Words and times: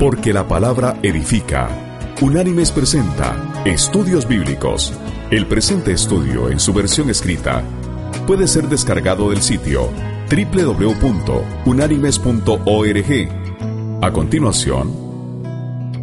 Porque 0.00 0.32
la 0.32 0.48
palabra 0.48 0.96
edifica. 1.02 1.68
Unánimes 2.22 2.72
presenta 2.72 3.36
Estudios 3.66 4.26
Bíblicos. 4.26 4.94
El 5.30 5.46
presente 5.46 5.92
estudio 5.92 6.48
en 6.48 6.58
su 6.58 6.72
versión 6.72 7.10
escrita 7.10 7.62
puede 8.26 8.46
ser 8.46 8.70
descargado 8.70 9.28
del 9.28 9.42
sitio 9.42 9.90
www.unánimes.org. 10.30 13.28
A 14.00 14.10
continuación, 14.10 14.90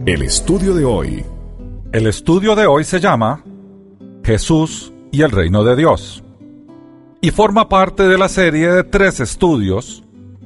el 0.05 0.21
estudio 0.21 0.75
de 0.75 0.85
hoy. 0.85 1.25
El 1.91 2.05
estudio 2.05 2.55
de 2.55 2.67
hoy 2.67 2.83
se 2.83 2.99
llama 2.99 3.43
Jesús 4.23 4.93
y 5.11 5.23
el 5.23 5.31
reino 5.31 5.63
de 5.63 5.75
Dios 5.75 6.23
y 7.19 7.31
forma 7.31 7.67
parte 7.67 8.07
de 8.07 8.19
la 8.19 8.29
serie 8.29 8.69
de 8.69 8.83
tres 8.83 9.19
estudios 9.19 10.03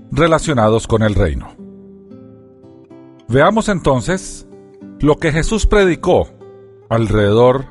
relacionados 0.09 0.87
con 0.87 1.03
el 1.03 1.15
reino. 1.15 1.60
Veamos 3.31 3.69
entonces 3.69 4.45
lo 4.99 5.15
que 5.15 5.31
Jesús 5.31 5.65
predicó 5.65 6.27
alrededor 6.89 7.67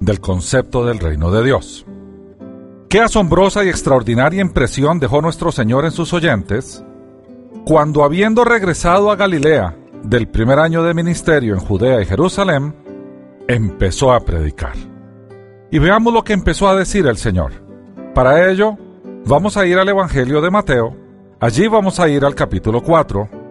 del 0.00 0.18
concepto 0.18 0.86
del 0.86 0.98
reino 0.98 1.30
de 1.30 1.44
Dios. 1.44 1.84
Qué 2.88 3.00
asombrosa 3.00 3.64
y 3.64 3.68
extraordinaria 3.68 4.40
impresión 4.40 4.98
dejó 5.00 5.20
nuestro 5.20 5.52
Señor 5.52 5.84
en 5.84 5.90
sus 5.90 6.14
oyentes 6.14 6.82
cuando 7.66 8.02
habiendo 8.02 8.44
regresado 8.44 9.10
a 9.10 9.16
Galilea 9.16 9.76
del 10.04 10.26
primer 10.26 10.58
año 10.58 10.82
de 10.82 10.94
ministerio 10.94 11.52
en 11.52 11.60
Judea 11.60 12.00
y 12.00 12.06
Jerusalén, 12.06 12.74
empezó 13.46 14.10
a 14.10 14.20
predicar. 14.20 14.74
Y 15.70 15.80
veamos 15.80 16.14
lo 16.14 16.24
que 16.24 16.32
empezó 16.32 16.66
a 16.66 16.76
decir 16.76 17.06
el 17.06 17.18
Señor. 17.18 17.52
Para 18.14 18.50
ello, 18.50 18.78
vamos 19.26 19.58
a 19.58 19.66
ir 19.66 19.76
al 19.76 19.88
Evangelio 19.90 20.40
de 20.40 20.50
Mateo, 20.50 20.96
allí 21.40 21.68
vamos 21.68 22.00
a 22.00 22.08
ir 22.08 22.24
al 22.24 22.34
capítulo 22.34 22.82
4 22.82 23.43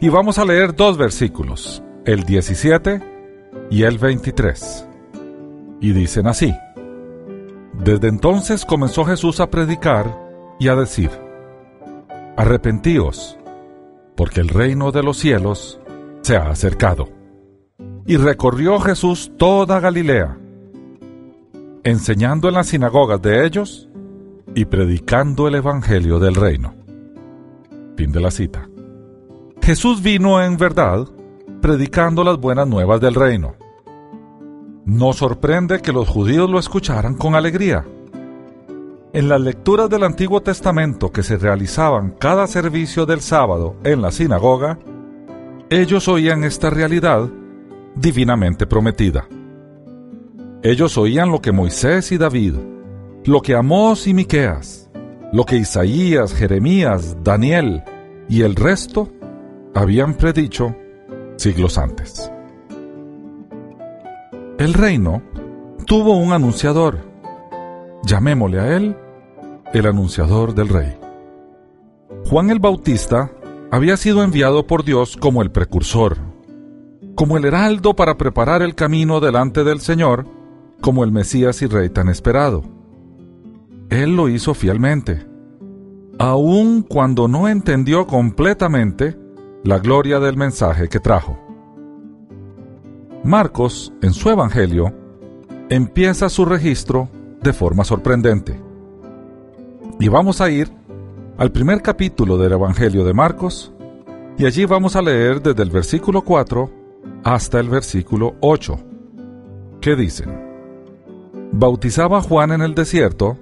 y 0.00 0.08
vamos 0.08 0.38
a 0.38 0.44
leer 0.44 0.74
dos 0.74 0.96
versículos, 0.96 1.82
el 2.04 2.22
17 2.22 3.00
y 3.70 3.82
el 3.82 3.98
23. 3.98 4.86
Y 5.80 5.92
dicen 5.92 6.26
así, 6.26 6.54
Desde 7.74 8.08
entonces 8.08 8.64
comenzó 8.64 9.04
Jesús 9.04 9.40
a 9.40 9.50
predicar 9.50 10.16
y 10.60 10.68
a 10.68 10.76
decir, 10.76 11.10
Arrepentíos, 12.36 13.38
porque 14.16 14.40
el 14.40 14.48
reino 14.48 14.92
de 14.92 15.02
los 15.02 15.16
cielos 15.16 15.80
se 16.22 16.36
ha 16.36 16.48
acercado. 16.48 17.08
Y 18.06 18.16
recorrió 18.16 18.78
Jesús 18.78 19.32
toda 19.36 19.80
Galilea, 19.80 20.38
enseñando 21.82 22.48
en 22.48 22.54
las 22.54 22.68
sinagogas 22.68 23.20
de 23.20 23.44
ellos 23.44 23.88
y 24.54 24.64
predicando 24.64 25.48
el 25.48 25.56
Evangelio 25.56 26.18
del 26.18 26.36
reino. 26.36 26.74
Fin 27.96 28.12
de 28.12 28.20
la 28.20 28.30
cita. 28.30 28.68
Jesús 29.68 30.00
vino 30.00 30.42
en 30.42 30.56
verdad 30.56 31.06
predicando 31.60 32.24
las 32.24 32.38
buenas 32.38 32.66
nuevas 32.66 33.02
del 33.02 33.14
reino. 33.14 33.54
No 34.86 35.12
sorprende 35.12 35.82
que 35.82 35.92
los 35.92 36.08
judíos 36.08 36.48
lo 36.48 36.58
escucharan 36.58 37.16
con 37.16 37.34
alegría. 37.34 37.84
En 39.12 39.28
las 39.28 39.38
lecturas 39.42 39.90
del 39.90 40.04
Antiguo 40.04 40.40
Testamento 40.40 41.12
que 41.12 41.22
se 41.22 41.36
realizaban 41.36 42.14
cada 42.18 42.46
servicio 42.46 43.04
del 43.04 43.20
sábado 43.20 43.76
en 43.84 44.00
la 44.00 44.10
sinagoga, 44.10 44.78
ellos 45.68 46.08
oían 46.08 46.44
esta 46.44 46.70
realidad 46.70 47.28
divinamente 47.94 48.66
prometida. 48.66 49.28
Ellos 50.62 50.96
oían 50.96 51.30
lo 51.30 51.42
que 51.42 51.52
Moisés 51.52 52.10
y 52.10 52.16
David 52.16 52.54
lo 53.26 53.42
que 53.42 53.54
Amós 53.54 54.06
y 54.06 54.14
Miqueas, 54.14 54.88
lo 55.30 55.44
que 55.44 55.56
Isaías, 55.56 56.32
Jeremías, 56.32 57.18
Daniel 57.22 57.82
y 58.30 58.40
el 58.40 58.54
resto 58.54 59.10
habían 59.78 60.14
predicho 60.14 60.74
siglos 61.36 61.78
antes. 61.78 62.32
El 64.58 64.74
reino 64.74 65.22
tuvo 65.86 66.16
un 66.16 66.32
anunciador. 66.32 66.98
Llamémosle 68.02 68.58
a 68.58 68.76
él 68.76 68.96
el 69.72 69.86
anunciador 69.86 70.52
del 70.52 70.68
rey. 70.68 70.98
Juan 72.28 72.50
el 72.50 72.58
Bautista 72.58 73.30
había 73.70 73.96
sido 73.96 74.24
enviado 74.24 74.66
por 74.66 74.84
Dios 74.84 75.16
como 75.16 75.42
el 75.42 75.52
precursor, 75.52 76.16
como 77.14 77.36
el 77.36 77.44
heraldo 77.44 77.94
para 77.94 78.18
preparar 78.18 78.62
el 78.62 78.74
camino 78.74 79.20
delante 79.20 79.62
del 79.62 79.80
Señor, 79.80 80.26
como 80.80 81.04
el 81.04 81.12
Mesías 81.12 81.62
y 81.62 81.66
Rey 81.66 81.88
tan 81.88 82.08
esperado. 82.08 82.64
Él 83.90 84.16
lo 84.16 84.28
hizo 84.28 84.54
fielmente, 84.54 85.24
aun 86.18 86.82
cuando 86.82 87.28
no 87.28 87.46
entendió 87.46 88.08
completamente 88.08 89.27
la 89.64 89.78
gloria 89.78 90.20
del 90.20 90.36
mensaje 90.36 90.88
que 90.88 91.00
trajo. 91.00 91.38
Marcos, 93.24 93.92
en 94.02 94.12
su 94.12 94.30
Evangelio, 94.30 94.94
empieza 95.68 96.28
su 96.28 96.44
registro 96.44 97.08
de 97.42 97.52
forma 97.52 97.84
sorprendente. 97.84 98.58
Y 99.98 100.08
vamos 100.08 100.40
a 100.40 100.48
ir 100.50 100.70
al 101.36 101.50
primer 101.50 101.82
capítulo 101.82 102.38
del 102.38 102.52
Evangelio 102.52 103.04
de 103.04 103.14
Marcos, 103.14 103.72
y 104.38 104.46
allí 104.46 104.64
vamos 104.64 104.94
a 104.94 105.02
leer 105.02 105.42
desde 105.42 105.62
el 105.62 105.70
versículo 105.70 106.22
4 106.22 106.70
hasta 107.24 107.58
el 107.58 107.68
versículo 107.68 108.36
8, 108.40 108.78
que 109.80 109.96
dicen, 109.96 110.48
Bautizaba 111.50 112.22
Juan 112.22 112.52
en 112.52 112.62
el 112.62 112.74
desierto, 112.74 113.36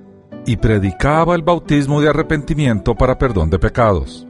y 0.47 0.57
predicaba 0.57 1.35
el 1.35 1.43
bautismo 1.43 2.01
de 2.01 2.09
arrepentimiento 2.09 2.95
para 2.95 3.19
perdón 3.19 3.51
de 3.51 3.59
pecados. 3.59 4.26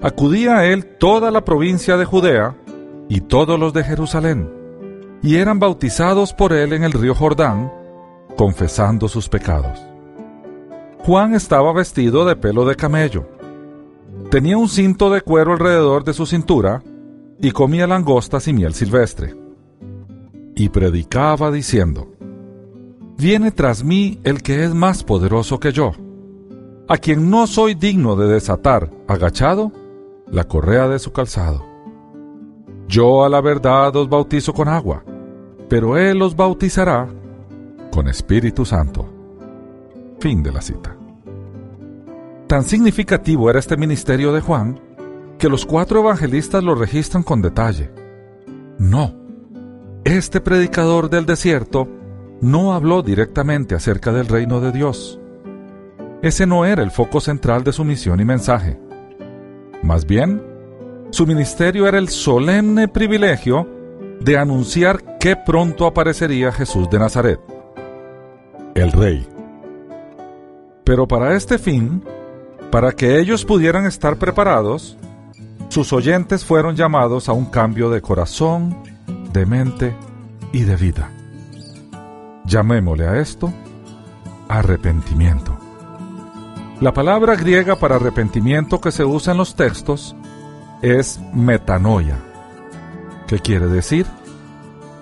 Acudía 0.00 0.58
a 0.58 0.66
él 0.66 0.84
toda 0.98 1.30
la 1.30 1.44
provincia 1.44 1.96
de 1.96 2.04
Judea 2.04 2.56
y 3.08 3.22
todos 3.22 3.58
los 3.58 3.72
de 3.72 3.82
Jerusalén, 3.82 4.50
y 5.22 5.36
eran 5.36 5.58
bautizados 5.58 6.34
por 6.34 6.52
él 6.52 6.72
en 6.74 6.84
el 6.84 6.92
río 6.92 7.14
Jordán, 7.14 7.72
confesando 8.36 9.08
sus 9.08 9.28
pecados. 9.28 9.80
Juan 10.98 11.34
estaba 11.34 11.72
vestido 11.72 12.26
de 12.26 12.36
pelo 12.36 12.66
de 12.66 12.74
camello. 12.74 13.26
Tenía 14.30 14.58
un 14.58 14.68
cinto 14.68 15.08
de 15.08 15.22
cuero 15.22 15.52
alrededor 15.52 16.04
de 16.04 16.12
su 16.12 16.26
cintura 16.26 16.82
y 17.40 17.52
comía 17.52 17.86
langostas 17.86 18.48
y 18.48 18.52
miel 18.52 18.74
silvestre. 18.74 19.34
Y 20.54 20.68
predicaba 20.68 21.50
diciendo, 21.50 22.12
Viene 23.16 23.50
tras 23.50 23.82
mí 23.82 24.20
el 24.24 24.42
que 24.42 24.64
es 24.64 24.74
más 24.74 25.04
poderoso 25.04 25.58
que 25.58 25.72
yo, 25.72 25.92
a 26.86 26.98
quien 26.98 27.30
no 27.30 27.46
soy 27.46 27.74
digno 27.74 28.14
de 28.14 28.26
desatar, 28.26 28.90
agachado, 29.08 29.72
la 30.30 30.44
correa 30.44 30.88
de 30.88 30.98
su 30.98 31.12
calzado. 31.12 31.64
Yo 32.88 33.24
a 33.24 33.28
la 33.28 33.40
verdad 33.40 33.94
os 33.96 34.08
bautizo 34.08 34.52
con 34.52 34.68
agua, 34.68 35.04
pero 35.68 35.96
Él 35.96 36.22
os 36.22 36.36
bautizará 36.36 37.08
con 37.90 38.08
Espíritu 38.08 38.64
Santo. 38.64 39.08
Fin 40.20 40.42
de 40.42 40.52
la 40.52 40.62
cita. 40.62 40.96
Tan 42.46 42.62
significativo 42.62 43.50
era 43.50 43.58
este 43.58 43.76
ministerio 43.76 44.32
de 44.32 44.40
Juan 44.40 44.80
que 45.38 45.48
los 45.48 45.66
cuatro 45.66 46.00
evangelistas 46.00 46.62
lo 46.62 46.74
registran 46.74 47.22
con 47.22 47.42
detalle. 47.42 47.90
No, 48.78 49.14
este 50.04 50.40
predicador 50.40 51.10
del 51.10 51.26
desierto 51.26 51.88
no 52.40 52.74
habló 52.74 53.02
directamente 53.02 53.74
acerca 53.74 54.12
del 54.12 54.28
reino 54.28 54.60
de 54.60 54.70
Dios. 54.70 55.18
Ese 56.22 56.46
no 56.46 56.64
era 56.64 56.82
el 56.82 56.90
foco 56.90 57.20
central 57.20 57.64
de 57.64 57.72
su 57.72 57.84
misión 57.84 58.20
y 58.20 58.24
mensaje. 58.24 58.78
Más 59.82 60.06
bien, 60.06 60.42
su 61.10 61.26
ministerio 61.26 61.86
era 61.86 61.98
el 61.98 62.08
solemne 62.08 62.88
privilegio 62.88 63.68
de 64.20 64.38
anunciar 64.38 65.18
que 65.18 65.36
pronto 65.36 65.86
aparecería 65.86 66.52
Jesús 66.52 66.88
de 66.90 66.98
Nazaret, 66.98 67.40
el 68.74 68.92
rey. 68.92 69.26
Pero 70.84 71.06
para 71.06 71.34
este 71.34 71.58
fin, 71.58 72.02
para 72.70 72.92
que 72.92 73.18
ellos 73.18 73.44
pudieran 73.44 73.86
estar 73.86 74.16
preparados, 74.16 74.96
sus 75.68 75.92
oyentes 75.92 76.44
fueron 76.44 76.76
llamados 76.76 77.28
a 77.28 77.32
un 77.32 77.46
cambio 77.46 77.90
de 77.90 78.00
corazón, 78.00 78.76
de 79.32 79.46
mente 79.46 79.94
y 80.52 80.62
de 80.62 80.76
vida. 80.76 81.10
Llamémosle 82.44 83.06
a 83.06 83.18
esto 83.18 83.52
arrepentimiento. 84.48 85.65
La 86.80 86.92
palabra 86.92 87.36
griega 87.36 87.76
para 87.76 87.96
arrepentimiento 87.96 88.82
que 88.82 88.92
se 88.92 89.02
usa 89.02 89.32
en 89.32 89.38
los 89.38 89.54
textos 89.54 90.14
es 90.82 91.18
metanoia, 91.32 92.18
que 93.26 93.38
quiere 93.38 93.66
decir 93.66 94.04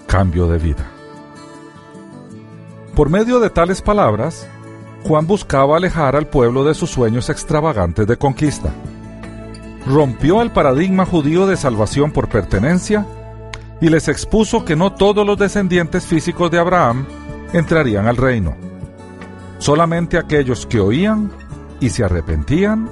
cambio 0.06 0.46
de 0.46 0.58
vida. 0.58 0.86
Por 2.94 3.10
medio 3.10 3.40
de 3.40 3.50
tales 3.50 3.82
palabras, 3.82 4.46
Juan 5.02 5.26
buscaba 5.26 5.76
alejar 5.76 6.14
al 6.14 6.28
pueblo 6.28 6.62
de 6.62 6.74
sus 6.74 6.90
sueños 6.90 7.28
extravagantes 7.28 8.06
de 8.06 8.16
conquista. 8.16 8.72
Rompió 9.84 10.42
el 10.42 10.52
paradigma 10.52 11.04
judío 11.04 11.48
de 11.48 11.56
salvación 11.56 12.12
por 12.12 12.28
pertenencia 12.28 13.04
y 13.80 13.88
les 13.88 14.06
expuso 14.06 14.64
que 14.64 14.76
no 14.76 14.92
todos 14.92 15.26
los 15.26 15.36
descendientes 15.36 16.06
físicos 16.06 16.52
de 16.52 16.60
Abraham 16.60 17.04
entrarían 17.52 18.06
al 18.06 18.16
reino. 18.16 18.54
Solamente 19.58 20.18
aquellos 20.18 20.66
que 20.66 20.78
oían 20.78 21.32
y 21.84 21.90
se 21.90 22.02
arrepentían 22.02 22.88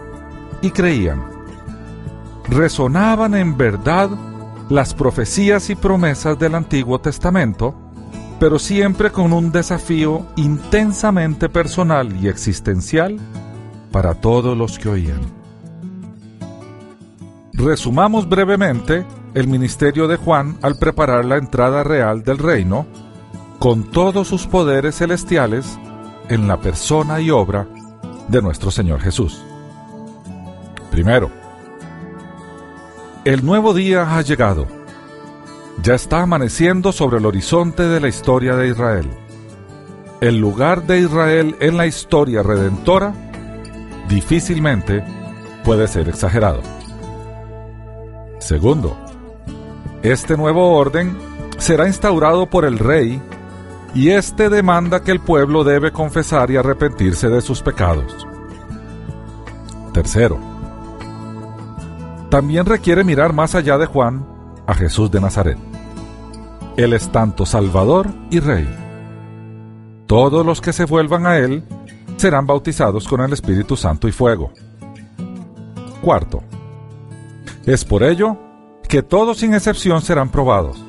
y 0.61 0.71
creían. 0.71 1.25
Resonaban 2.49 3.35
en 3.35 3.57
verdad 3.57 4.11
las 4.69 4.93
profecías 4.93 5.71
y 5.71 5.75
promesas 5.75 6.39
del 6.39 6.55
Antiguo 6.55 7.01
Testamento, 7.01 7.75
pero 8.39 8.59
siempre 8.59 9.11
con 9.11 9.33
un 9.33 9.51
desafío 9.51 10.27
intensamente 10.37 11.49
personal 11.49 12.15
y 12.23 12.29
existencial 12.29 13.19
para 13.91 14.15
todos 14.15 14.57
los 14.57 14.79
que 14.79 14.91
oían. 14.91 15.21
Resumamos 17.55 18.29
brevemente 18.29 19.07
el 19.35 19.47
ministerio 19.47 20.07
de 20.07 20.17
Juan 20.17 20.59
al 20.61 20.77
preparar 20.77 21.25
la 21.25 21.37
entrada 21.37 21.83
real 21.83 22.23
del 22.25 22.39
reino, 22.39 22.87
con 23.59 23.85
todos 23.85 24.29
sus 24.29 24.47
poderes 24.47 24.97
celestiales, 24.97 25.79
en 26.29 26.47
la 26.49 26.61
persona 26.61 27.21
y 27.21 27.31
obra 27.31 27.67
de 28.29 28.43
nuestro 28.43 28.71
Señor 28.71 29.01
Jesús. 29.01 29.45
Primero, 30.91 31.31
el 33.25 33.45
nuevo 33.45 33.73
día 33.73 34.17
ha 34.17 34.23
llegado. 34.23 34.67
Ya 35.83 35.95
está 35.95 36.23
amaneciendo 36.23 36.93
sobre 36.93 37.19
el 37.19 37.27
horizonte 37.27 37.85
de 37.85 38.01
la 38.01 38.09
historia 38.09 38.57
de 38.57 38.69
Israel. 38.69 39.09
El 40.21 40.39
lugar 40.39 40.87
de 40.87 41.01
Israel 41.01 41.57
en 41.61 41.77
la 41.77 41.87
historia 41.87 42.43
redentora 42.43 43.15
difícilmente 44.09 45.03
puede 45.65 45.89
ser 45.89 46.09
exagerado. 46.09 46.63
Segundo, 48.39 48.97
este 50.03 50.37
nuevo 50.37 50.77
orden 50.77 51.17
será 51.59 51.87
instaurado 51.87 52.51
por 52.51 52.65
el 52.65 52.79
rey 52.79 53.23
y 53.95 54.11
éste 54.11 54.49
demanda 54.49 55.03
que 55.03 55.13
el 55.13 55.21
pueblo 55.21 55.65
debe 55.65 55.93
confesar 55.93 56.51
y 56.51 56.57
arrepentirse 56.57 57.29
de 57.29 57.41
sus 57.41 57.63
pecados. 57.63 58.27
Tercero, 59.93 60.39
también 62.31 62.65
requiere 62.65 63.05
mirar 63.05 63.35
más 63.35 63.55
allá 63.55 63.77
de 63.77 63.87
Juan 63.87 64.27
a 64.67 64.75
Jesús 64.75 65.11
de 65.11 65.21
Nazaret. 65.21 65.59
Él 66.79 66.95
es 66.95 67.13
tanto 67.13 67.45
Salvador 67.45 68.09
y 68.31 68.41
Rey. 68.41 68.67
Todos 70.07 70.45
los 70.45 70.63
que 70.63 70.73
se 70.73 70.87
vuelvan 70.87 71.27
a 71.27 71.37
Él 71.37 71.63
serán 72.17 72.47
bautizados 72.47 73.07
con 73.07 73.21
el 73.21 73.35
Espíritu 73.35 73.77
Santo 73.77 74.09
y 74.09 74.13
fuego. 74.13 74.51
Cuarto, 76.01 76.43
es 77.67 77.85
por 77.85 78.03
ello 78.03 78.39
que 78.89 79.03
todos 79.03 79.39
sin 79.39 79.53
excepción 79.53 80.01
serán 80.01 80.31
probados. 80.31 80.83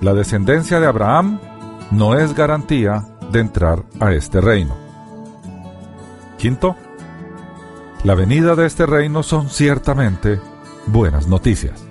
La 0.00 0.14
descendencia 0.14 0.80
de 0.80 0.86
Abraham 0.86 1.40
no 1.90 2.18
es 2.18 2.34
garantía 2.34 3.04
de 3.32 3.40
entrar 3.40 3.84
a 4.00 4.12
este 4.12 4.40
reino. 4.40 4.76
Quinto, 6.38 6.76
la 8.04 8.14
venida 8.14 8.54
de 8.54 8.66
este 8.66 8.86
reino 8.86 9.22
son 9.22 9.48
ciertamente 9.48 10.40
buenas 10.86 11.26
noticias. 11.26 11.84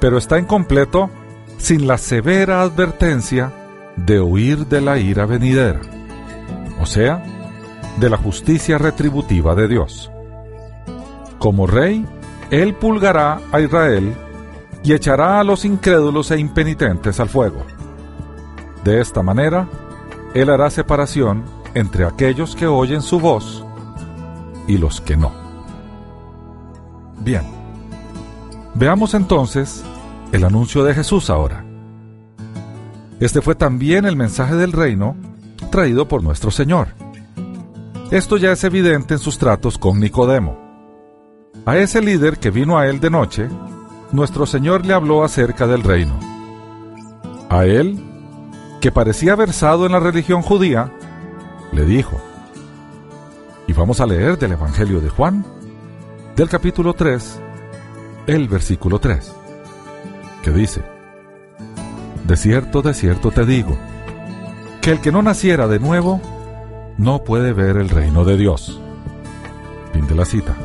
Pero 0.00 0.18
está 0.18 0.38
incompleto 0.38 1.10
sin 1.58 1.86
la 1.86 1.98
severa 1.98 2.62
advertencia 2.62 3.52
de 3.96 4.20
huir 4.20 4.66
de 4.66 4.80
la 4.80 4.98
ira 4.98 5.26
venidera, 5.26 5.80
o 6.80 6.86
sea, 6.86 7.22
de 7.98 8.10
la 8.10 8.16
justicia 8.16 8.78
retributiva 8.78 9.54
de 9.54 9.68
Dios. 9.68 10.10
Como 11.38 11.66
rey, 11.66 12.06
Él 12.50 12.74
pulgará 12.74 13.40
a 13.52 13.60
Israel 13.60 14.14
y 14.82 14.92
echará 14.92 15.40
a 15.40 15.44
los 15.44 15.64
incrédulos 15.64 16.30
e 16.30 16.38
impenitentes 16.38 17.18
al 17.20 17.28
fuego. 17.28 17.64
De 18.84 19.00
esta 19.00 19.22
manera, 19.22 19.68
Él 20.34 20.50
hará 20.50 20.70
separación 20.70 21.44
entre 21.74 22.04
aquellos 22.04 22.56
que 22.56 22.66
oyen 22.66 23.02
su 23.02 23.20
voz 23.20 23.64
y 24.66 24.78
los 24.78 25.00
que 25.00 25.16
no. 25.16 25.32
Bien, 27.20 27.42
veamos 28.74 29.14
entonces 29.14 29.84
el 30.32 30.44
anuncio 30.44 30.84
de 30.84 30.94
Jesús 30.94 31.30
ahora. 31.30 31.64
Este 33.20 33.40
fue 33.40 33.54
también 33.54 34.04
el 34.04 34.16
mensaje 34.16 34.54
del 34.54 34.72
reino 34.72 35.16
traído 35.70 36.06
por 36.06 36.22
nuestro 36.22 36.50
Señor. 36.50 36.88
Esto 38.10 38.36
ya 38.36 38.52
es 38.52 38.64
evidente 38.64 39.14
en 39.14 39.20
sus 39.20 39.38
tratos 39.38 39.76
con 39.76 40.00
Nicodemo. 40.00 40.56
A 41.66 41.76
ese 41.76 42.00
líder 42.00 42.38
que 42.38 42.50
vino 42.50 42.78
a 42.78 42.86
él 42.86 43.00
de 43.00 43.10
noche, 43.10 43.48
nuestro 44.12 44.46
Señor 44.46 44.86
le 44.86 44.94
habló 44.94 45.24
acerca 45.24 45.66
del 45.66 45.82
reino. 45.82 46.18
A 47.50 47.66
él, 47.66 48.02
que 48.80 48.92
parecía 48.92 49.34
versado 49.34 49.86
en 49.86 49.92
la 49.92 50.00
religión 50.00 50.42
judía, 50.42 50.92
le 51.72 51.84
dijo, 51.84 52.20
y 53.66 53.72
vamos 53.72 54.00
a 54.00 54.06
leer 54.06 54.38
del 54.38 54.52
Evangelio 54.52 55.00
de 55.00 55.10
Juan, 55.10 55.44
del 56.36 56.48
capítulo 56.48 56.94
3, 56.94 57.40
el 58.26 58.48
versículo 58.48 58.98
3, 58.98 59.34
que 60.42 60.50
dice, 60.50 60.82
De 62.24 62.36
cierto, 62.36 62.82
de 62.82 62.94
cierto 62.94 63.30
te 63.30 63.44
digo, 63.44 63.76
que 64.80 64.92
el 64.92 65.00
que 65.00 65.12
no 65.12 65.22
naciera 65.22 65.66
de 65.66 65.80
nuevo, 65.80 66.20
no 66.96 67.24
puede 67.24 67.52
ver 67.52 67.76
el 67.76 67.88
reino 67.88 68.24
de 68.24 68.36
Dios. 68.36 68.80
Fin 69.92 70.06
de 70.06 70.14
la 70.14 70.24
cita. 70.24 70.56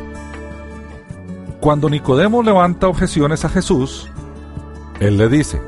Cuando 1.59 1.89
Nicodemo 1.89 2.43
levanta 2.43 2.87
objeciones 2.87 3.45
a 3.45 3.49
Jesús, 3.49 4.09
él 4.99 5.17
le 5.17 5.29
dice, 5.29 5.61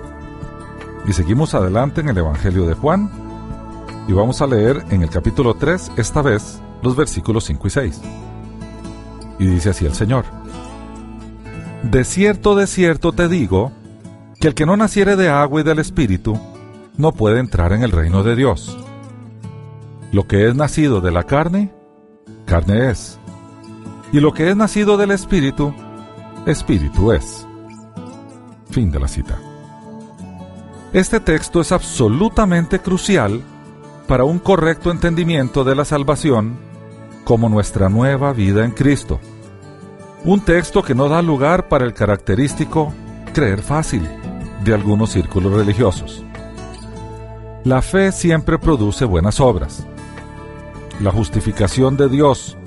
y 1.08 1.14
seguimos 1.14 1.54
adelante 1.54 2.02
en 2.02 2.10
el 2.10 2.18
Evangelio 2.18 2.66
de 2.66 2.74
Juan, 2.74 3.10
y 4.08 4.14
vamos 4.14 4.42
a 4.42 4.48
leer 4.48 4.84
en 4.90 5.02
el 5.02 5.10
capítulo 5.10 5.56
3, 5.56 5.94
esta 5.98 6.22
vez, 6.22 6.62
los 6.82 6.96
versículos 6.96 7.46
5 7.46 7.68
y 7.68 7.70
6. 7.70 8.02
Y 9.40 9.46
dice 9.48 9.70
así 9.70 9.86
el 9.86 9.94
Señor, 9.94 10.26
De 11.84 12.04
cierto, 12.04 12.56
de 12.56 12.68
cierto 12.68 13.12
te 13.12 13.28
digo, 13.28 13.72
que 14.40 14.48
el 14.48 14.54
que 14.54 14.66
no 14.66 14.78
naciere 14.78 15.16
de 15.16 15.30
agua 15.30 15.62
y 15.62 15.64
del 15.64 15.80
Espíritu, 15.80 16.40
no 16.98 17.12
puede 17.12 17.40
entrar 17.40 17.74
en 17.74 17.84
el 17.84 17.92
reino 17.92 18.24
de 18.24 18.36
Dios. 18.36 18.78
Lo 20.12 20.28
que 20.28 20.48
es 20.48 20.56
nacido 20.56 21.02
de 21.02 21.12
la 21.12 21.24
carne, 21.24 21.74
carne 22.46 22.90
es. 22.92 23.20
Y 24.12 24.20
lo 24.20 24.34
que 24.34 24.50
es 24.50 24.56
nacido 24.56 24.98
del 24.98 25.12
Espíritu, 25.12 25.74
Espíritu 26.46 27.12
es. 27.12 27.46
Fin 28.70 28.92
de 28.92 29.00
la 29.00 29.08
cita. 29.08 29.38
Este 30.96 31.20
texto 31.20 31.60
es 31.60 31.74
absolutamente 31.74 32.80
crucial 32.80 33.42
para 34.08 34.24
un 34.24 34.40
correcto 34.40 34.92
entendimiento 34.92 35.66
de 35.66 35.76
la 35.76 35.84
salvación 35.84 36.58
como 37.26 37.50
nuestra 37.50 37.90
nueva 37.90 38.32
vida 38.32 38.64
en 38.64 38.72
Cristo. 38.72 39.20
Un 40.24 40.40
texto 40.40 40.84
que 40.84 40.96
no 40.96 41.10
da 41.10 41.22
lugar 41.22 41.68
para 41.68 41.84
el 41.84 41.94
característico 41.94 42.94
creer 43.34 43.62
fácil 43.62 44.08
de 44.64 44.74
algunos 44.74 45.12
círculos 45.12 45.52
religiosos. 45.52 46.24
La 47.66 47.82
fe 47.82 48.14
siempre 48.14 48.58
produce 48.58 49.04
buenas 49.04 49.42
obras. 49.42 49.86
La 51.02 51.12
justificación 51.12 51.98
de 51.98 52.08
Dios 52.08 52.58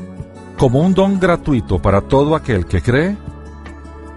como 0.58 0.80
un 0.80 0.92
don 0.92 1.18
gratuito 1.18 1.80
para 1.80 2.02
todo 2.02 2.36
aquel 2.36 2.66
que 2.66 2.82
cree 2.82 3.16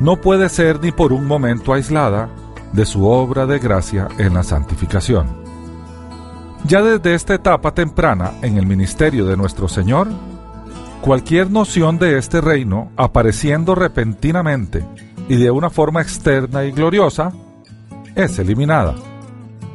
no 0.02 0.20
puede 0.20 0.50
ser 0.50 0.82
ni 0.82 0.92
por 0.92 1.14
un 1.14 1.26
momento 1.26 1.72
aislada 1.72 2.28
de 2.74 2.86
su 2.86 3.06
obra 3.06 3.46
de 3.46 3.60
gracia 3.60 4.08
en 4.18 4.34
la 4.34 4.44
santificación. 4.44 5.28
Ya 6.66 6.82
desde 6.82 7.16
esta 7.16 7.34
etapa 7.34 7.74
temprana 7.74 8.34
en 8.42 8.58
el 8.58 8.66
ministerio 8.66 9.26
de 9.26 9.36
nuestro 9.36 9.68
Señor, 9.68 10.08
Cualquier 11.02 11.50
noción 11.50 11.98
de 11.98 12.20
este 12.20 12.42
reino 12.42 12.92
apareciendo 12.96 13.74
repentinamente 13.74 14.86
y 15.28 15.36
de 15.36 15.50
una 15.50 15.72
forma 15.72 16.00
externa 16.00 16.64
y 16.64 16.72
gloriosa 16.72 17.32
es 18.14 18.38
eliminada. 18.38 18.94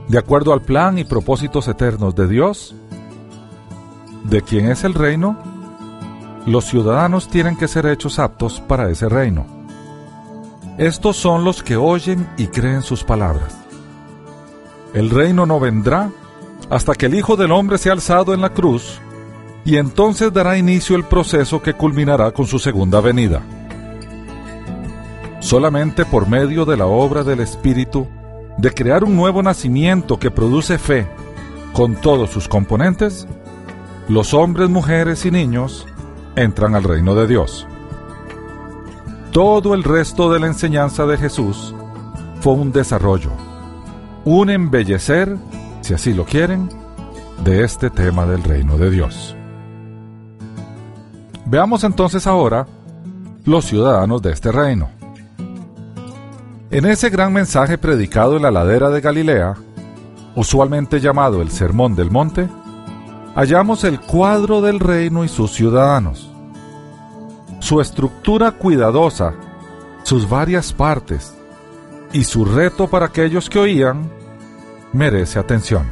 De 0.07 0.19
acuerdo 0.19 0.53
al 0.53 0.63
plan 0.63 0.99
y 0.99 1.05
propósitos 1.05 1.67
eternos 1.67 2.15
de 2.15 2.29
Dios, 2.29 2.77
¿de 4.23 4.41
quién 4.41 4.71
es 4.71 4.85
el 4.85 4.95
reino? 4.95 5.37
Los 6.47 6.67
ciudadanos 6.67 7.27
tienen 7.27 7.57
que 7.57 7.67
ser 7.67 7.87
hechos 7.87 8.21
aptos 8.21 8.61
para 8.61 8.89
ese 8.89 9.09
reino. 9.09 9.56
Estos 10.79 11.17
son 11.17 11.43
los 11.43 11.63
que 11.63 11.77
oyen 11.77 12.29
y 12.37 12.49
creen 12.49 12.83
sus 12.83 13.03
palabras. 13.03 13.57
El 14.93 15.09
reino 15.09 15.47
no 15.47 15.59
vendrá 15.59 16.11
hasta 16.69 16.95
que 16.95 17.07
el 17.07 17.15
Hijo 17.15 17.37
del 17.37 17.53
Hombre 17.53 17.79
sea 17.79 17.93
alzado 17.93 18.35
en 18.35 18.43
la 18.43 18.51
cruz 18.51 19.01
y 19.65 19.79
entonces 19.79 20.33
dará 20.33 20.59
inicio 20.59 20.95
el 20.95 21.05
proceso 21.05 21.63
que 21.63 21.73
culminará 21.73 22.31
con 22.31 22.47
su 22.47 22.59
segunda 22.59 23.01
venida. 23.01 23.41
Solamente 25.41 26.05
por 26.05 26.29
medio 26.29 26.67
de 26.67 26.77
la 26.77 26.87
obra 26.87 27.25
del 27.25 27.41
Espíritu, 27.41 28.07
de 28.59 28.71
crear 28.71 29.03
un 29.03 29.17
nuevo 29.17 29.43
nacimiento 29.43 30.19
que 30.19 30.31
produce 30.31 30.79
fe 30.79 31.07
con 31.73 31.97
todos 31.97 32.31
sus 32.31 32.49
componentes, 32.49 33.27
los 34.09 34.35
hombres, 34.35 34.69
mujeres 34.69 35.25
y 35.25 35.31
niños 35.31 35.87
entran 36.37 36.75
al 36.75 36.85
reino 36.85 37.15
de 37.15 37.27
Dios. 37.27 37.67
Todo 39.37 39.75
el 39.75 39.85
resto 39.85 40.33
de 40.33 40.41
la 40.41 40.47
enseñanza 40.47 41.05
de 41.05 41.19
Jesús 41.19 41.75
fue 42.41 42.55
un 42.55 42.73
desarrollo, 42.73 43.33
un 44.25 44.49
embellecer, 44.49 45.37
si 45.83 45.93
así 45.93 46.15
lo 46.15 46.25
quieren, 46.25 46.71
de 47.45 47.63
este 47.63 47.91
tema 47.91 48.25
del 48.25 48.43
reino 48.43 48.79
de 48.79 48.89
Dios. 48.89 49.37
Veamos 51.45 51.85
entonces 51.85 52.27
ahora 52.27 52.67
los 53.45 53.67
ciudadanos 53.67 54.23
de 54.23 54.33
este 54.33 54.51
reino. 54.51 54.89
En 56.71 56.87
ese 56.87 57.11
gran 57.11 57.31
mensaje 57.31 57.77
predicado 57.77 58.37
en 58.37 58.43
la 58.43 58.51
ladera 58.51 58.89
de 58.89 59.03
Galilea, 59.03 59.53
usualmente 60.35 60.99
llamado 60.99 61.43
el 61.43 61.51
Sermón 61.51 61.95
del 61.95 62.11
Monte, 62.11 62.49
hallamos 63.35 63.85
el 63.85 64.01
cuadro 64.01 64.63
del 64.63 64.81
reino 64.81 65.25
y 65.25 65.29
sus 65.29 65.51
ciudadanos. 65.51 66.33
Su 67.59 67.81
estructura 67.81 68.53
cuidadosa, 68.53 69.35
sus 70.03 70.29
varias 70.29 70.73
partes 70.73 71.35
y 72.13 72.25
su 72.25 72.45
reto 72.45 72.89
para 72.89 73.07
aquellos 73.07 73.51
que 73.51 73.59
oían 73.59 74.11
merece 74.93 75.39
atención. 75.39 75.87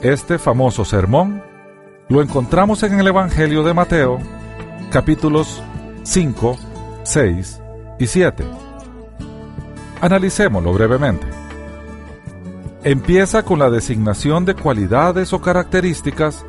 Este 0.00 0.38
famoso 0.38 0.84
sermón 0.84 1.42
lo 2.08 2.22
encontramos 2.22 2.82
en 2.82 2.98
el 3.00 3.06
Evangelio 3.08 3.62
de 3.62 3.74
Mateo, 3.74 4.18
capítulos 4.90 5.62
5, 6.04 6.56
6 7.02 7.60
y 7.98 8.06
7. 8.06 8.44
Analicémoslo 10.00 10.72
brevemente. 10.72 11.26
Empieza 12.84 13.42
con 13.42 13.58
la 13.58 13.70
designación 13.70 14.44
de 14.44 14.54
cualidades 14.54 15.32
o 15.32 15.40
características 15.40 16.44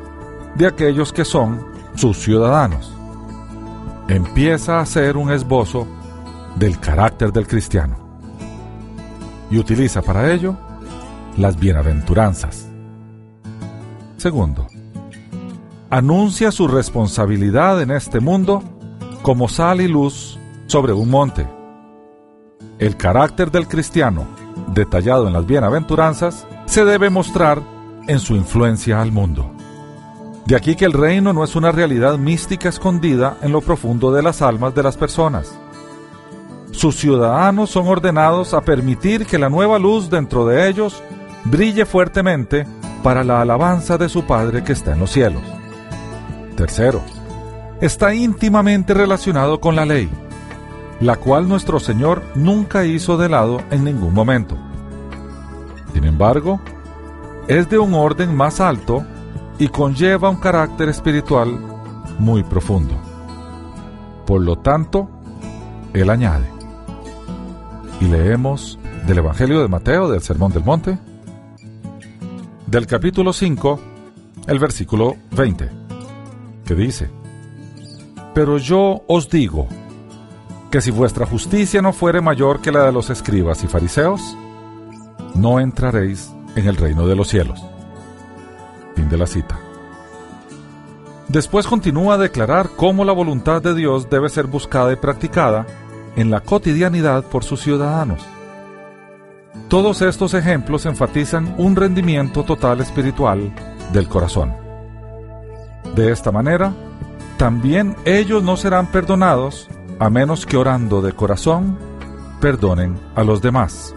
de 0.54 0.66
aquellos 0.66 1.12
que 1.12 1.24
son 1.24 1.66
sus 1.94 2.18
ciudadanos. 2.18 2.97
Empieza 4.08 4.78
a 4.78 4.82
hacer 4.82 5.16
un 5.16 5.30
esbozo 5.30 5.86
del 6.56 6.78
carácter 6.80 7.32
del 7.32 7.46
cristiano. 7.46 7.96
Y 9.50 9.58
utiliza 9.58 10.02
para 10.02 10.32
ello 10.32 10.56
las 11.36 11.58
bienaventuranzas. 11.58 12.68
Segundo, 14.16 14.66
anuncia 15.90 16.50
su 16.50 16.68
responsabilidad 16.68 17.80
en 17.80 17.90
este 17.90 18.20
mundo 18.20 18.62
como 19.22 19.48
sal 19.48 19.80
y 19.80 19.88
luz 19.88 20.38
sobre 20.66 20.92
un 20.92 21.10
monte 21.10 21.46
el 22.78 22.96
carácter 22.96 23.50
del 23.50 23.66
cristiano, 23.66 24.26
detallado 24.72 25.26
en 25.26 25.32
las 25.32 25.46
bienaventuranzas, 25.46 26.46
se 26.66 26.84
debe 26.84 27.10
mostrar 27.10 27.60
en 28.06 28.20
su 28.20 28.36
influencia 28.36 29.00
al 29.00 29.10
mundo. 29.10 29.50
De 30.48 30.56
aquí 30.56 30.76
que 30.76 30.86
el 30.86 30.94
reino 30.94 31.34
no 31.34 31.44
es 31.44 31.56
una 31.56 31.72
realidad 31.72 32.16
mística 32.16 32.70
escondida 32.70 33.36
en 33.42 33.52
lo 33.52 33.60
profundo 33.60 34.10
de 34.12 34.22
las 34.22 34.40
almas 34.40 34.74
de 34.74 34.82
las 34.82 34.96
personas. 34.96 35.52
Sus 36.70 36.96
ciudadanos 36.96 37.68
son 37.68 37.86
ordenados 37.86 38.54
a 38.54 38.62
permitir 38.62 39.26
que 39.26 39.36
la 39.36 39.50
nueva 39.50 39.78
luz 39.78 40.08
dentro 40.08 40.46
de 40.46 40.70
ellos 40.70 41.02
brille 41.44 41.84
fuertemente 41.84 42.66
para 43.02 43.24
la 43.24 43.42
alabanza 43.42 43.98
de 43.98 44.08
su 44.08 44.24
Padre 44.24 44.64
que 44.64 44.72
está 44.72 44.94
en 44.94 45.00
los 45.00 45.10
cielos. 45.10 45.42
Tercero, 46.56 47.02
está 47.82 48.14
íntimamente 48.14 48.94
relacionado 48.94 49.60
con 49.60 49.76
la 49.76 49.84
ley 49.84 50.08
la 51.00 51.16
cual 51.16 51.46
nuestro 51.46 51.78
Señor 51.78 52.22
nunca 52.34 52.86
hizo 52.86 53.18
de 53.18 53.28
lado 53.28 53.60
en 53.70 53.84
ningún 53.84 54.14
momento. 54.14 54.56
Sin 55.92 56.04
embargo, 56.04 56.58
es 57.48 57.68
de 57.68 57.78
un 57.78 57.92
orden 57.92 58.34
más 58.34 58.60
alto 58.60 59.04
y 59.58 59.68
conlleva 59.68 60.30
un 60.30 60.36
carácter 60.36 60.88
espiritual 60.88 61.58
muy 62.18 62.42
profundo. 62.42 62.94
Por 64.26 64.42
lo 64.42 64.56
tanto, 64.56 65.08
Él 65.92 66.10
añade, 66.10 66.48
y 68.00 68.04
leemos 68.04 68.78
del 69.06 69.18
Evangelio 69.18 69.60
de 69.60 69.68
Mateo, 69.68 70.08
del 70.08 70.22
Sermón 70.22 70.52
del 70.52 70.64
Monte, 70.64 70.98
del 72.66 72.86
capítulo 72.86 73.32
5, 73.32 73.80
el 74.46 74.58
versículo 74.58 75.16
20, 75.32 75.70
que 76.64 76.74
dice, 76.74 77.10
Pero 78.34 78.58
yo 78.58 79.02
os 79.08 79.28
digo, 79.28 79.66
que 80.70 80.80
si 80.82 80.90
vuestra 80.90 81.26
justicia 81.26 81.80
no 81.80 81.92
fuere 81.92 82.20
mayor 82.20 82.60
que 82.60 82.70
la 82.70 82.84
de 82.84 82.92
los 82.92 83.10
escribas 83.10 83.64
y 83.64 83.68
fariseos, 83.68 84.36
no 85.34 85.60
entraréis 85.60 86.30
en 86.56 86.66
el 86.68 86.76
reino 86.76 87.06
de 87.06 87.16
los 87.16 87.28
cielos. 87.28 87.64
Fin 88.98 89.08
de 89.08 89.16
la 89.16 89.28
cita. 89.28 89.56
Después 91.28 91.68
continúa 91.68 92.14
a 92.14 92.18
declarar 92.18 92.70
cómo 92.74 93.04
la 93.04 93.12
voluntad 93.12 93.62
de 93.62 93.72
Dios 93.72 94.10
debe 94.10 94.28
ser 94.28 94.48
buscada 94.48 94.92
y 94.92 94.96
practicada 94.96 95.66
en 96.16 96.32
la 96.32 96.40
cotidianidad 96.40 97.22
por 97.22 97.44
sus 97.44 97.60
ciudadanos. 97.60 98.26
Todos 99.68 100.02
estos 100.02 100.34
ejemplos 100.34 100.84
enfatizan 100.84 101.54
un 101.58 101.76
rendimiento 101.76 102.42
total 102.42 102.80
espiritual 102.80 103.52
del 103.92 104.08
corazón. 104.08 104.52
De 105.94 106.10
esta 106.10 106.32
manera, 106.32 106.72
también 107.36 107.94
ellos 108.04 108.42
no 108.42 108.56
serán 108.56 108.88
perdonados 108.88 109.68
a 110.00 110.10
menos 110.10 110.44
que 110.44 110.56
orando 110.56 111.02
de 111.02 111.12
corazón 111.12 111.78
perdonen 112.40 112.98
a 113.14 113.22
los 113.22 113.40
demás. 113.42 113.94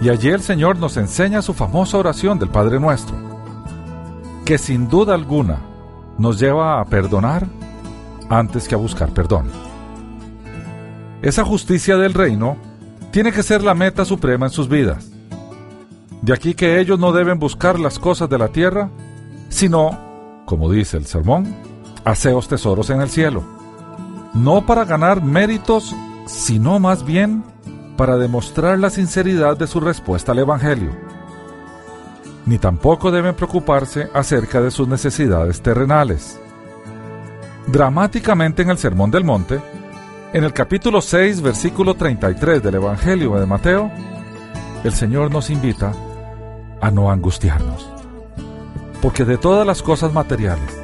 Y 0.00 0.08
allí 0.08 0.30
el 0.30 0.40
Señor 0.40 0.76
nos 0.76 0.96
enseña 0.96 1.40
su 1.40 1.54
famosa 1.54 1.98
oración 1.98 2.36
del 2.40 2.48
Padre 2.48 2.80
Nuestro, 2.80 3.29
que 4.50 4.58
sin 4.58 4.88
duda 4.88 5.14
alguna 5.14 5.60
nos 6.18 6.40
lleva 6.40 6.80
a 6.80 6.84
perdonar 6.84 7.46
antes 8.28 8.66
que 8.66 8.74
a 8.74 8.78
buscar 8.78 9.10
perdón. 9.10 9.48
Esa 11.22 11.44
justicia 11.44 11.96
del 11.96 12.14
reino 12.14 12.56
tiene 13.12 13.30
que 13.30 13.44
ser 13.44 13.62
la 13.62 13.76
meta 13.76 14.04
suprema 14.04 14.46
en 14.46 14.50
sus 14.50 14.68
vidas. 14.68 15.08
De 16.22 16.32
aquí 16.32 16.54
que 16.54 16.80
ellos 16.80 16.98
no 16.98 17.12
deben 17.12 17.38
buscar 17.38 17.78
las 17.78 18.00
cosas 18.00 18.28
de 18.28 18.38
la 18.38 18.48
tierra, 18.48 18.90
sino, 19.50 19.96
como 20.46 20.68
dice 20.68 20.96
el 20.96 21.06
sermón, 21.06 21.54
haceos 22.04 22.48
tesoros 22.48 22.90
en 22.90 23.02
el 23.02 23.08
cielo 23.08 23.44
no 24.34 24.66
para 24.66 24.84
ganar 24.84 25.22
méritos, 25.22 25.94
sino 26.26 26.80
más 26.80 27.04
bien 27.04 27.44
para 27.96 28.16
demostrar 28.16 28.80
la 28.80 28.90
sinceridad 28.90 29.56
de 29.56 29.68
su 29.68 29.78
respuesta 29.78 30.32
al 30.32 30.40
Evangelio. 30.40 30.90
Ni 32.50 32.58
tampoco 32.58 33.12
deben 33.12 33.36
preocuparse 33.36 34.10
acerca 34.12 34.60
de 34.60 34.72
sus 34.72 34.88
necesidades 34.88 35.62
terrenales. 35.62 36.40
Dramáticamente 37.68 38.62
en 38.62 38.70
el 38.70 38.76
Sermón 38.76 39.12
del 39.12 39.22
Monte, 39.22 39.60
en 40.32 40.42
el 40.42 40.52
capítulo 40.52 41.00
6, 41.00 41.42
versículo 41.42 41.94
33 41.94 42.60
del 42.60 42.74
Evangelio 42.74 43.38
de 43.38 43.46
Mateo, 43.46 43.88
el 44.82 44.92
Señor 44.92 45.30
nos 45.30 45.48
invita 45.48 45.92
a 46.80 46.90
no 46.90 47.12
angustiarnos. 47.12 47.88
Porque 49.00 49.24
de 49.24 49.38
todas 49.38 49.64
las 49.64 49.80
cosas 49.80 50.12
materiales, 50.12 50.76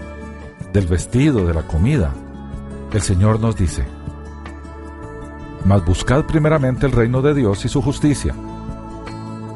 del 0.72 0.86
vestido, 0.86 1.48
de 1.48 1.54
la 1.54 1.62
comida, 1.62 2.12
el 2.92 3.02
Señor 3.02 3.40
nos 3.40 3.56
dice, 3.56 3.84
mas 5.64 5.84
buscad 5.84 6.26
primeramente 6.26 6.86
el 6.86 6.92
reino 6.92 7.22
de 7.22 7.34
Dios 7.34 7.64
y 7.64 7.68
su 7.68 7.82
justicia, 7.82 8.36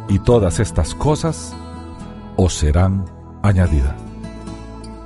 y 0.09 0.19
todas 0.19 0.59
estas 0.59 0.93
cosas 0.97 1.55
os 2.42 2.54
serán 2.54 3.04
añadidas. 3.42 3.94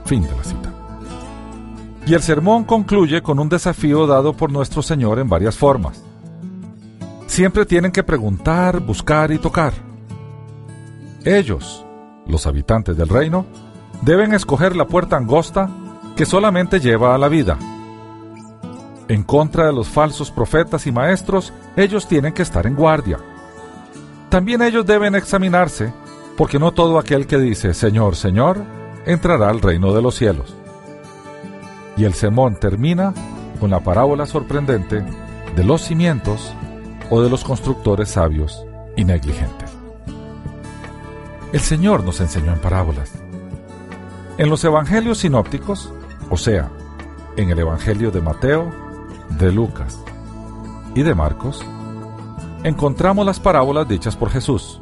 Fin 0.05 0.23
de 0.23 0.31
la 0.31 0.45
cita. 0.45 0.73
Y 2.07 2.15
el 2.15 2.23
sermón 2.23 2.65
concluye 2.65 3.23
con 3.23 3.39
un 3.39 3.49
desafío 3.49 4.07
dado 4.07 4.35
por 4.35 4.53
nuestro 4.53 4.83
Señor 4.83 5.19
en 5.19 5.29
varias 5.29 5.57
formas. 5.57 6.03
Siempre 7.27 7.65
tienen 7.65 7.93
que 7.93 8.03
preguntar, 8.03 8.81
buscar 8.81 9.33
y 9.33 9.39
tocar. 9.39 9.73
Ellos, 11.25 11.85
los 12.27 12.47
habitantes 12.47 12.97
del 12.97 13.09
reino, 13.09 13.47
deben 14.03 14.35
escoger 14.35 14.77
la 14.77 14.87
puerta 14.87 15.17
angosta 15.17 15.71
que 16.17 16.27
solamente 16.27 16.79
lleva 16.79 17.15
a 17.15 17.19
la 17.19 17.29
vida 17.29 17.59
en 19.09 19.23
contra 19.23 19.67
de 19.67 19.73
los 19.73 19.89
falsos 19.89 20.31
profetas 20.31 20.87
y 20.87 20.93
maestros, 20.93 21.53
ellos 21.77 22.09
tienen 22.09 22.33
que 22.33 22.43
estar 22.43 22.67
en 22.67 22.75
guardia. 22.75 23.19
También 24.29 24.63
ellos 24.63 24.87
deben 24.87 25.15
examinarse, 25.15 25.93
porque 26.37 26.59
no 26.59 26.73
todo 26.73 26.99
aquel 26.99 27.27
que 27.27 27.39
dice 27.39 27.75
Señor, 27.75 28.17
Señor, 28.17 28.63
entrará 29.07 29.49
al 29.49 29.61
reino 29.61 29.93
de 29.93 30.03
los 30.03 30.15
cielos. 30.15 30.55
Y 31.97 32.05
el 32.05 32.15
sermón 32.15 32.57
termina 32.57 33.15
con 33.61 33.71
la 33.71 33.81
parábola 33.81 34.27
sorprendente 34.27 35.05
de 35.55 35.65
los 35.65 35.83
cimientos 35.83 36.53
o 37.11 37.23
de 37.23 37.31
los 37.31 37.45
constructores 37.45 38.11
sabios 38.11 38.65
y 38.97 39.05
negligentes. 39.05 39.71
El 41.53 41.61
Señor 41.61 42.03
nos 42.03 42.21
enseñó 42.21 42.53
en 42.53 42.61
parábolas. 42.61 43.13
En 44.39 44.51
los 44.51 44.65
evangelios 44.65 45.19
sinópticos, 45.19 45.93
o 46.29 46.37
sea, 46.37 46.69
en 47.37 47.51
el 47.51 47.59
Evangelio 47.61 48.11
de 48.11 48.21
Mateo, 48.21 48.73
de 49.39 49.53
Lucas 49.53 50.01
y 50.97 51.03
de 51.03 51.15
Marcos, 51.15 51.65
encontramos 52.65 53.25
las 53.25 53.39
parábolas 53.39 53.87
dichas 53.87 54.17
por 54.17 54.31
Jesús. 54.31 54.81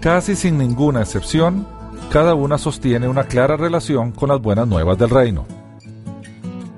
Casi 0.00 0.34
sin 0.34 0.56
ninguna 0.56 1.02
excepción, 1.02 1.66
cada 2.10 2.34
una 2.34 2.56
sostiene 2.56 3.06
una 3.06 3.24
clara 3.24 3.58
relación 3.58 4.12
con 4.12 4.30
las 4.30 4.40
buenas 4.40 4.66
nuevas 4.66 4.96
del 4.96 5.10
reino. 5.10 5.44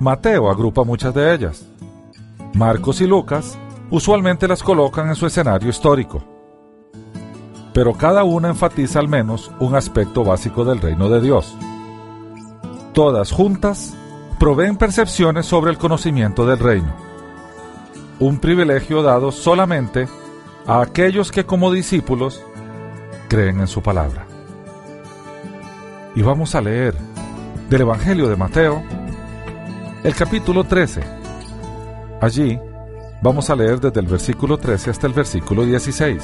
Mateo 0.01 0.51
agrupa 0.51 0.83
muchas 0.83 1.15
de 1.15 1.33
ellas. 1.33 1.65
Marcos 2.55 3.01
y 3.01 3.07
Lucas 3.07 3.57
usualmente 3.91 4.49
las 4.49 4.65
colocan 4.65 5.09
en 5.09 5.15
su 5.15 5.27
escenario 5.27 5.71
histórico. 5.71 6.25
Pero 7.73 7.95
cada 7.95 8.25
una 8.25 8.49
enfatiza 8.49 8.99
al 8.99 9.07
menos 9.09 9.53
un 9.61 9.77
aspecto 9.77 10.25
básico 10.25 10.65
del 10.65 10.81
reino 10.81 11.09
de 11.09 11.21
Dios. 11.21 11.55
Todas 12.93 13.31
juntas 13.31 13.95
proveen 14.41 14.77
percepciones 14.77 15.47
sobre 15.47 15.71
el 15.71 15.79
conocimiento 15.79 16.45
del 16.45 16.59
reino. 16.59 16.93
un 18.19 18.39
privilegio 18.39 19.03
dado 19.03 19.33
solamente 19.33 20.07
a 20.67 20.81
aquellos 20.81 21.33
que 21.33 21.45
como 21.45 21.73
discípulos 21.73 22.41
creen 23.33 23.61
en 23.61 23.67
su 23.67 23.81
palabra. 23.83 24.27
Y 26.15 26.21
vamos 26.21 26.55
a 26.55 26.61
leer 26.61 26.95
del 27.71 27.81
Evangelio 27.81 28.29
de 28.29 28.37
Mateo, 28.37 28.83
el 30.05 30.15
capítulo 30.15 30.65
13. 30.65 31.01
Allí 32.21 32.61
vamos 33.23 33.49
a 33.49 33.57
leer 33.57 33.81
desde 33.81 34.01
el 34.01 34.07
versículo 34.07 34.59
13 34.59 34.91
hasta 34.91 35.07
el 35.07 35.15
versículo 35.15 35.65
16. 35.65 36.23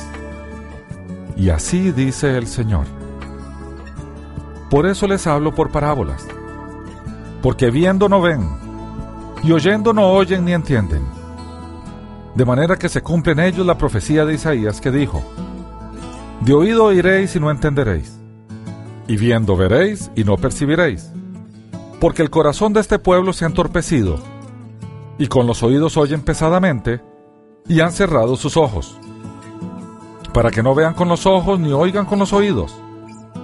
Y 1.38 1.48
así 1.48 1.92
dice 1.92 2.36
el 2.36 2.46
Señor. 2.46 2.84
Por 4.68 4.84
eso 4.84 5.06
les 5.06 5.26
hablo 5.26 5.54
por 5.54 5.70
parábolas, 5.70 6.26
porque 7.40 7.70
viendo 7.70 8.10
no 8.10 8.20
ven, 8.20 8.46
y 9.42 9.52
oyendo 9.52 9.94
no 9.94 10.12
oyen 10.12 10.44
ni 10.44 10.52
entienden. 10.52 11.06
De 12.34 12.44
manera 12.44 12.76
que 12.76 12.90
se 12.90 13.00
cumple 13.00 13.32
en 13.32 13.40
ellos 13.40 13.64
la 13.64 13.78
profecía 13.78 14.26
de 14.26 14.34
Isaías 14.34 14.78
que 14.78 14.90
dijo, 14.90 15.24
De 16.40 16.54
oído 16.54 16.84
oiréis 16.84 17.34
y 17.36 17.40
no 17.40 17.50
entenderéis, 17.50 18.18
y 19.06 19.16
viendo 19.16 19.56
veréis 19.56 20.10
y 20.14 20.24
no 20.24 20.36
percibiréis, 20.36 21.10
porque 22.00 22.22
el 22.22 22.30
corazón 22.30 22.72
de 22.72 22.80
este 22.80 22.98
pueblo 22.98 23.32
se 23.32 23.44
ha 23.44 23.48
entorpecido, 23.48 24.18
y 25.18 25.26
con 25.26 25.46
los 25.46 25.62
oídos 25.62 25.96
oyen 25.96 26.22
pesadamente, 26.22 27.00
y 27.66 27.80
han 27.80 27.92
cerrado 27.92 28.36
sus 28.36 28.56
ojos 28.56 28.98
para 30.38 30.52
que 30.52 30.62
no 30.62 30.72
vean 30.72 30.94
con 30.94 31.08
los 31.08 31.26
ojos, 31.26 31.58
ni 31.58 31.72
oigan 31.72 32.06
con 32.06 32.20
los 32.20 32.32
oídos, 32.32 32.72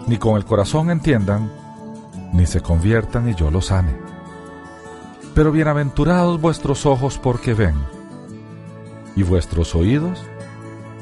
ni 0.06 0.16
con 0.16 0.36
el 0.36 0.44
corazón 0.44 0.90
entiendan, 0.90 1.50
ni 2.32 2.46
se 2.46 2.60
conviertan 2.60 3.28
y 3.28 3.34
yo 3.34 3.50
los 3.50 3.66
sane. 3.66 3.96
Pero 5.34 5.50
bienaventurados 5.50 6.40
vuestros 6.40 6.86
ojos 6.86 7.18
porque 7.18 7.52
ven, 7.52 7.74
y 9.16 9.24
vuestros 9.24 9.74
oídos 9.74 10.22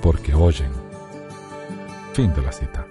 porque 0.01 0.35
oyen. 0.35 0.82
Fin 2.13 2.33
de 2.35 2.43
la 2.43 2.53
cita. 2.53 2.87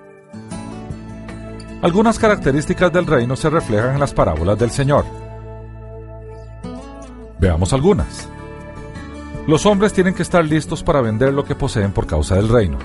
Algunas 1.81 2.19
características 2.19 2.91
del 2.91 3.07
reino 3.07 3.35
se 3.35 3.49
reflejan 3.49 3.93
en 3.93 3.99
las 3.99 4.13
parábolas 4.13 4.57
del 4.57 4.71
Señor. 4.71 5.05
Veamos 7.39 7.73
algunas. 7.73 8.29
Los 9.47 9.65
hombres 9.65 9.93
tienen 9.93 10.13
que 10.13 10.21
estar 10.21 10.45
listos 10.45 10.83
para 10.83 11.01
vender 11.01 11.33
lo 11.33 11.43
que 11.43 11.55
poseen 11.55 11.91
por 11.91 12.05
causa 12.05 12.35
del 12.35 12.49
reino. 12.49 12.77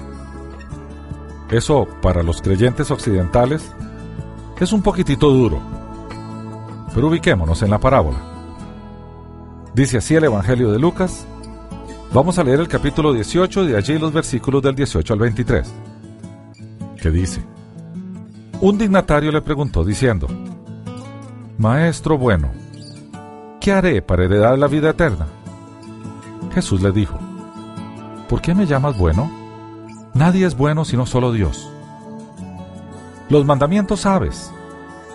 Eso, 1.50 1.86
para 2.00 2.22
los 2.22 2.40
creyentes 2.40 2.90
occidentales, 2.90 3.70
es 4.58 4.72
un 4.72 4.82
poquitito 4.82 5.30
duro. 5.30 5.60
Pero 6.94 7.08
ubiquémonos 7.08 7.62
en 7.62 7.70
la 7.70 7.78
parábola. 7.78 8.18
Dice 9.74 9.98
así 9.98 10.14
el 10.14 10.24
Evangelio 10.24 10.72
de 10.72 10.78
Lucas. 10.78 11.26
Vamos 12.14 12.38
a 12.38 12.44
leer 12.44 12.60
el 12.60 12.68
capítulo 12.68 13.12
18 13.12 13.64
y 13.64 13.66
de 13.68 13.76
allí 13.76 13.98
los 13.98 14.12
versículos 14.12 14.62
del 14.62 14.74
18 14.74 15.12
al 15.12 15.18
23. 15.18 15.85
Dice, 17.10 17.42
un 18.60 18.78
dignatario 18.78 19.30
le 19.30 19.40
preguntó 19.40 19.84
diciendo, 19.84 20.26
Maestro 21.56 22.18
bueno, 22.18 22.50
¿qué 23.60 23.72
haré 23.72 24.02
para 24.02 24.24
heredar 24.24 24.58
la 24.58 24.66
vida 24.66 24.90
eterna? 24.90 25.26
Jesús 26.52 26.82
le 26.82 26.92
dijo, 26.92 27.18
¿por 28.28 28.40
qué 28.40 28.54
me 28.54 28.66
llamas 28.66 28.98
bueno? 28.98 29.30
Nadie 30.14 30.46
es 30.46 30.56
bueno 30.56 30.84
sino 30.84 31.06
solo 31.06 31.32
Dios. 31.32 31.70
Los 33.28 33.44
mandamientos 33.44 34.00
sabes. 34.00 34.52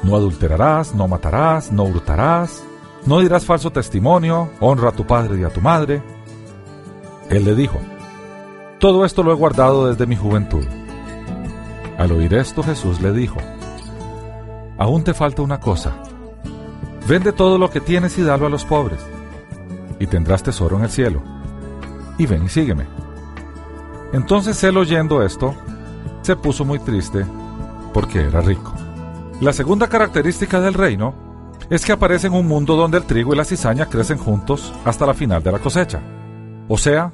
No 0.04 0.16
adulterarás, 0.16 0.96
no 0.96 1.08
matarás, 1.08 1.72
no 1.72 1.84
hurtarás, 1.84 2.64
no 3.06 3.20
dirás 3.20 3.46
falso 3.46 3.72
testimonio, 3.72 4.50
honra 4.60 4.90
a 4.90 4.94
tu 4.94 5.06
padre 5.06 5.40
y 5.40 5.44
a 5.44 5.50
tu 5.50 5.62
madre. 5.62 6.02
Él 7.30 7.46
le 7.46 7.54
dijo, 7.54 7.80
todo 8.80 9.06
esto 9.06 9.24
lo 9.24 9.32
he 9.32 9.36
guardado 9.36 9.88
desde 9.88 10.08
mi 10.08 10.16
juventud. 10.16 10.66
Al 11.98 12.12
oír 12.12 12.34
esto 12.34 12.64
Jesús 12.64 13.02
le 13.02 13.12
dijo, 13.12 13.38
aún 14.78 15.04
te 15.04 15.14
falta 15.14 15.42
una 15.42 15.60
cosa. 15.60 15.94
Vende 17.08 17.32
todo 17.32 17.58
lo 17.58 17.70
que 17.70 17.82
tienes 17.82 18.18
y 18.18 18.22
dalo 18.22 18.46
a 18.46 18.50
los 18.50 18.66
pobres, 18.66 19.00
y 20.00 20.08
tendrás 20.08 20.44
tesoro 20.44 20.78
en 20.78 20.84
el 20.84 20.90
cielo 20.90 21.22
y 22.22 22.26
ven 22.28 22.44
y 22.44 22.50
sígueme. 22.50 22.86
Entonces 24.14 24.64
él 24.64 24.78
oyendo 24.78 25.24
esto, 25.24 25.56
se 26.22 26.36
puso 26.36 26.66
muy 26.66 26.80
triste 26.80 27.26
porque 27.94 28.22
era 28.22 28.42
rico. 28.42 28.74
La 29.40 29.54
segunda 29.54 29.88
característica 29.88 30.62
del 30.62 30.76
reino 30.76 31.16
es 31.70 31.86
que 31.86 31.94
aparece 31.94 32.28
en 32.28 32.34
un 32.34 32.48
mundo 32.48 32.76
donde 32.76 32.98
el 32.98 33.06
trigo 33.06 33.34
y 33.34 33.38
la 33.38 33.46
cizaña 33.46 33.88
crecen 33.88 34.18
juntos 34.18 34.74
hasta 34.86 35.06
la 35.06 35.14
final 35.14 35.42
de 35.42 35.52
la 35.52 35.60
cosecha. 35.60 36.02
O 36.68 36.78
sea, 36.78 37.14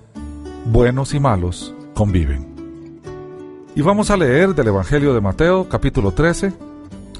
buenos 0.65 1.13
y 1.13 1.19
malos 1.19 1.73
conviven. 1.93 2.56
Y 3.77 3.83
vamos 3.83 4.09
a 4.09 4.17
leer 4.17 4.55
del 4.55 4.69
Evangelio 4.69 5.13
de 5.13 5.21
Mateo 5.21 5.69
capítulo 5.69 6.11
13. 6.11 6.51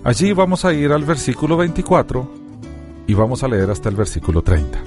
Allí 0.04 0.34
vamos 0.34 0.66
a 0.66 0.74
ir 0.74 0.92
al 0.92 1.04
versículo 1.04 1.56
24 1.56 2.28
y 3.06 3.14
vamos 3.14 3.44
a 3.44 3.48
leer 3.48 3.70
hasta 3.70 3.90
el 3.90 3.96
versículo 3.96 4.42
30. 4.42 4.80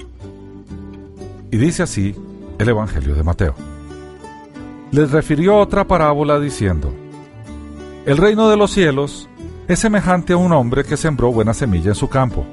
Y 1.49 1.55
dice 1.55 1.83
así 1.83 2.13
el 2.59 2.67
Evangelio 2.67 3.15
de 3.15 3.23
Mateo. 3.23 3.55
Les 4.91 5.11
refirió 5.11 5.55
otra 5.55 5.87
parábola 5.87 6.41
diciendo, 6.41 6.93
El 8.05 8.17
reino 8.17 8.49
de 8.49 8.57
los 8.57 8.71
cielos 8.71 9.29
es 9.69 9.79
semejante 9.79 10.33
a 10.33 10.37
un 10.37 10.51
hombre 10.51 10.83
que 10.83 10.97
sembró 10.97 11.31
buena 11.31 11.53
semilla 11.53 11.91
en 11.91 11.95
su 11.95 12.09
campo. 12.09 12.45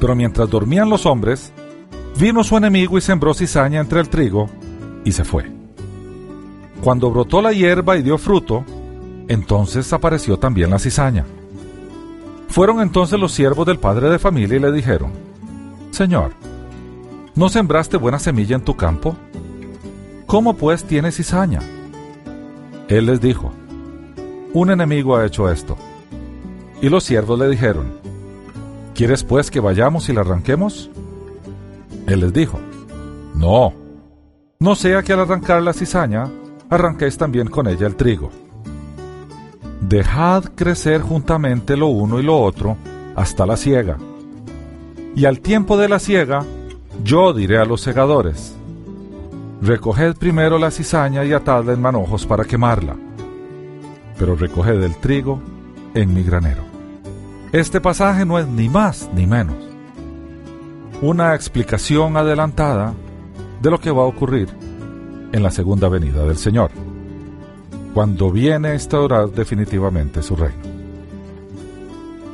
Pero 0.00 0.16
mientras 0.16 0.50
dormían 0.50 0.90
los 0.90 1.06
hombres, 1.06 1.52
vino 2.18 2.42
su 2.42 2.56
enemigo 2.56 2.98
y 2.98 3.02
sembró 3.02 3.34
cizaña 3.34 3.78
entre 3.78 4.00
el 4.00 4.08
trigo 4.08 4.50
y 5.04 5.12
se 5.12 5.22
fue. 5.22 5.61
Cuando 6.82 7.10
brotó 7.10 7.40
la 7.40 7.52
hierba 7.52 7.96
y 7.96 8.02
dio 8.02 8.18
fruto, 8.18 8.64
entonces 9.28 9.92
apareció 9.92 10.38
también 10.38 10.70
la 10.70 10.78
cizaña. 10.78 11.24
Fueron 12.48 12.80
entonces 12.80 13.18
los 13.18 13.32
siervos 13.32 13.64
del 13.66 13.78
padre 13.78 14.10
de 14.10 14.18
familia 14.18 14.56
y 14.56 14.60
le 14.60 14.72
dijeron, 14.72 15.12
Señor, 15.90 16.32
¿No 17.34 17.48
sembraste 17.48 17.96
buena 17.96 18.18
semilla 18.18 18.56
en 18.56 18.62
tu 18.62 18.76
campo? 18.76 19.16
¿Cómo 20.26 20.54
pues 20.54 20.84
tienes 20.84 21.16
cizaña? 21.16 21.60
Él 22.88 23.06
les 23.06 23.22
dijo, 23.22 23.50
Un 24.52 24.70
enemigo 24.70 25.16
ha 25.16 25.24
hecho 25.24 25.50
esto. 25.50 25.78
Y 26.82 26.90
los 26.90 27.04
siervos 27.04 27.38
le 27.38 27.48
dijeron, 27.48 27.94
¿Quieres 28.94 29.24
pues 29.24 29.50
que 29.50 29.60
vayamos 29.60 30.10
y 30.10 30.12
la 30.12 30.20
arranquemos? 30.20 30.90
Él 32.06 32.20
les 32.20 32.34
dijo, 32.34 32.58
No, 33.34 33.72
no 34.58 34.74
sea 34.74 35.02
que 35.02 35.14
al 35.14 35.20
arrancar 35.20 35.62
la 35.62 35.72
cizaña, 35.72 36.30
arranquéis 36.74 37.18
también 37.18 37.48
con 37.48 37.66
ella 37.68 37.86
el 37.86 37.96
trigo. 37.96 38.30
Dejad 39.80 40.44
crecer 40.54 41.02
juntamente 41.02 41.76
lo 41.76 41.88
uno 41.88 42.18
y 42.18 42.22
lo 42.22 42.40
otro 42.40 42.76
hasta 43.14 43.44
la 43.44 43.56
siega. 43.56 43.98
Y 45.14 45.26
al 45.26 45.40
tiempo 45.40 45.76
de 45.76 45.88
la 45.88 45.98
siega, 45.98 46.44
yo 47.04 47.32
diré 47.34 47.58
a 47.58 47.64
los 47.64 47.82
segadores, 47.82 48.56
recoged 49.60 50.16
primero 50.16 50.58
la 50.58 50.70
cizaña 50.70 51.24
y 51.24 51.32
atadla 51.32 51.74
en 51.74 51.82
manojos 51.82 52.26
para 52.26 52.44
quemarla, 52.44 52.96
pero 54.18 54.34
recoged 54.34 54.82
el 54.82 54.96
trigo 54.96 55.40
en 55.94 56.14
mi 56.14 56.22
granero. 56.22 56.62
Este 57.52 57.80
pasaje 57.80 58.24
no 58.24 58.38
es 58.38 58.46
ni 58.46 58.70
más 58.70 59.10
ni 59.14 59.26
menos 59.26 59.72
una 61.02 61.34
explicación 61.34 62.16
adelantada 62.16 62.94
de 63.60 63.70
lo 63.70 63.80
que 63.80 63.90
va 63.90 64.02
a 64.02 64.06
ocurrir 64.06 64.61
en 65.32 65.42
la 65.42 65.50
segunda 65.50 65.88
venida 65.88 66.24
del 66.24 66.36
Señor, 66.36 66.70
cuando 67.94 68.30
viene 68.30 68.68
a 68.68 68.74
instaurar 68.74 69.30
definitivamente 69.30 70.22
su 70.22 70.36
reino. 70.36 70.62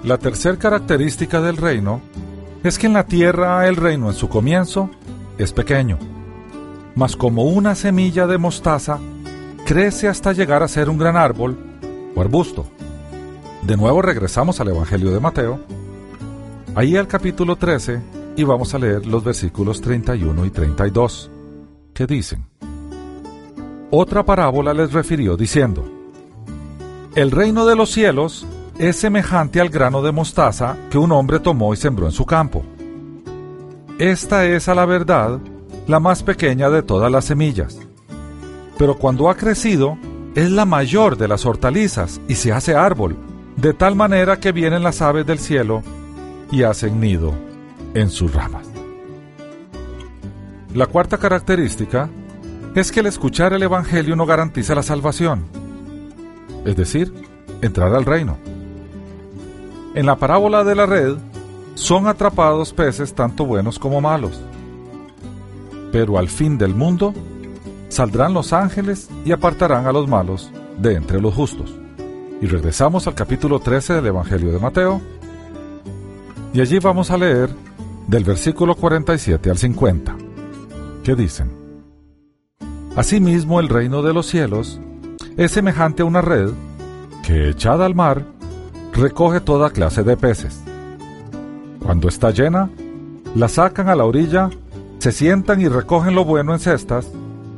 La 0.04 0.18
tercera 0.18 0.58
característica 0.58 1.40
del 1.40 1.56
reino 1.56 2.00
es 2.62 2.78
que 2.78 2.86
en 2.86 2.92
la 2.92 3.06
tierra 3.06 3.66
el 3.68 3.76
reino 3.76 4.08
en 4.08 4.14
su 4.14 4.28
comienzo 4.28 4.90
es 5.38 5.52
pequeño, 5.52 5.98
mas 6.94 7.16
como 7.16 7.44
una 7.44 7.74
semilla 7.74 8.26
de 8.26 8.38
mostaza 8.38 8.98
crece 9.64 10.08
hasta 10.08 10.32
llegar 10.32 10.62
a 10.62 10.68
ser 10.68 10.88
un 10.88 10.98
gran 10.98 11.16
árbol 11.16 11.56
o 12.14 12.20
arbusto. 12.20 12.66
De 13.62 13.76
nuevo 13.76 14.02
regresamos 14.02 14.60
al 14.60 14.68
Evangelio 14.68 15.10
de 15.10 15.20
Mateo, 15.20 15.60
ahí 16.74 16.96
al 16.96 17.06
capítulo 17.06 17.56
13 17.56 18.00
y 18.36 18.44
vamos 18.44 18.72
a 18.74 18.78
leer 18.78 19.04
los 19.06 19.24
versículos 19.24 19.80
31 19.80 20.46
y 20.46 20.50
32, 20.50 21.30
que 21.92 22.06
dicen, 22.06 22.46
Otra 23.90 24.22
parábola 24.22 24.74
les 24.74 24.92
refirió 24.92 25.36
diciendo, 25.36 25.84
El 27.14 27.30
reino 27.30 27.64
de 27.64 27.74
los 27.74 27.90
cielos 27.90 28.46
es 28.78 28.96
semejante 28.96 29.60
al 29.60 29.70
grano 29.70 30.02
de 30.02 30.12
mostaza 30.12 30.76
que 30.90 30.98
un 30.98 31.10
hombre 31.10 31.40
tomó 31.40 31.72
y 31.72 31.78
sembró 31.78 32.04
en 32.04 32.12
su 32.12 32.26
campo. 32.26 32.62
Esta 33.98 34.44
es 34.44 34.68
a 34.68 34.74
la 34.74 34.84
verdad 34.84 35.38
la 35.86 36.00
más 36.00 36.22
pequeña 36.22 36.68
de 36.68 36.82
todas 36.82 37.10
las 37.10 37.24
semillas, 37.24 37.78
pero 38.76 38.98
cuando 38.98 39.30
ha 39.30 39.36
crecido 39.36 39.96
es 40.34 40.50
la 40.50 40.66
mayor 40.66 41.16
de 41.16 41.26
las 41.26 41.46
hortalizas 41.46 42.20
y 42.28 42.34
se 42.34 42.52
hace 42.52 42.74
árbol, 42.74 43.16
de 43.56 43.72
tal 43.72 43.96
manera 43.96 44.38
que 44.38 44.52
vienen 44.52 44.82
las 44.82 45.00
aves 45.00 45.26
del 45.26 45.38
cielo 45.38 45.82
y 46.52 46.62
hacen 46.62 47.00
nido 47.00 47.32
en 47.94 48.10
sus 48.10 48.32
ramas. 48.34 48.68
La 50.74 50.86
cuarta 50.86 51.16
característica 51.16 52.10
es 52.78 52.92
que 52.92 53.00
el 53.00 53.06
escuchar 53.06 53.52
el 53.52 53.62
Evangelio 53.62 54.14
no 54.14 54.24
garantiza 54.24 54.74
la 54.74 54.82
salvación, 54.82 55.44
es 56.64 56.76
decir, 56.76 57.12
entrar 57.60 57.94
al 57.94 58.04
reino. 58.04 58.36
En 59.94 60.06
la 60.06 60.16
parábola 60.16 60.62
de 60.62 60.74
la 60.74 60.86
red 60.86 61.16
son 61.74 62.06
atrapados 62.06 62.72
peces 62.72 63.14
tanto 63.14 63.44
buenos 63.44 63.78
como 63.78 64.00
malos. 64.00 64.40
Pero 65.90 66.18
al 66.18 66.28
fin 66.28 66.58
del 66.58 66.74
mundo 66.74 67.14
saldrán 67.88 68.34
los 68.34 68.52
ángeles 68.52 69.08
y 69.24 69.32
apartarán 69.32 69.86
a 69.86 69.92
los 69.92 70.06
malos 70.06 70.50
de 70.78 70.94
entre 70.94 71.20
los 71.20 71.34
justos. 71.34 71.74
Y 72.40 72.46
regresamos 72.46 73.06
al 73.08 73.14
capítulo 73.14 73.58
13 73.58 73.94
del 73.94 74.06
Evangelio 74.06 74.52
de 74.52 74.58
Mateo. 74.60 75.00
Y 76.52 76.60
allí 76.60 76.78
vamos 76.78 77.10
a 77.10 77.18
leer 77.18 77.50
del 78.06 78.24
versículo 78.24 78.74
47 78.74 79.50
al 79.50 79.58
50, 79.58 80.16
que 81.02 81.14
dicen, 81.14 81.57
Asimismo 82.98 83.60
el 83.60 83.68
reino 83.68 84.02
de 84.02 84.12
los 84.12 84.26
cielos 84.26 84.80
es 85.36 85.52
semejante 85.52 86.02
a 86.02 86.04
una 86.04 86.20
red 86.20 86.50
que 87.24 87.48
echada 87.48 87.86
al 87.86 87.94
mar 87.94 88.24
recoge 88.92 89.40
toda 89.40 89.70
clase 89.70 90.02
de 90.02 90.16
peces. 90.16 90.60
Cuando 91.80 92.08
está 92.08 92.32
llena, 92.32 92.70
la 93.36 93.46
sacan 93.46 93.88
a 93.88 93.94
la 93.94 94.04
orilla, 94.04 94.50
se 94.98 95.12
sientan 95.12 95.60
y 95.60 95.68
recogen 95.68 96.16
lo 96.16 96.24
bueno 96.24 96.54
en 96.54 96.58
cestas 96.58 97.08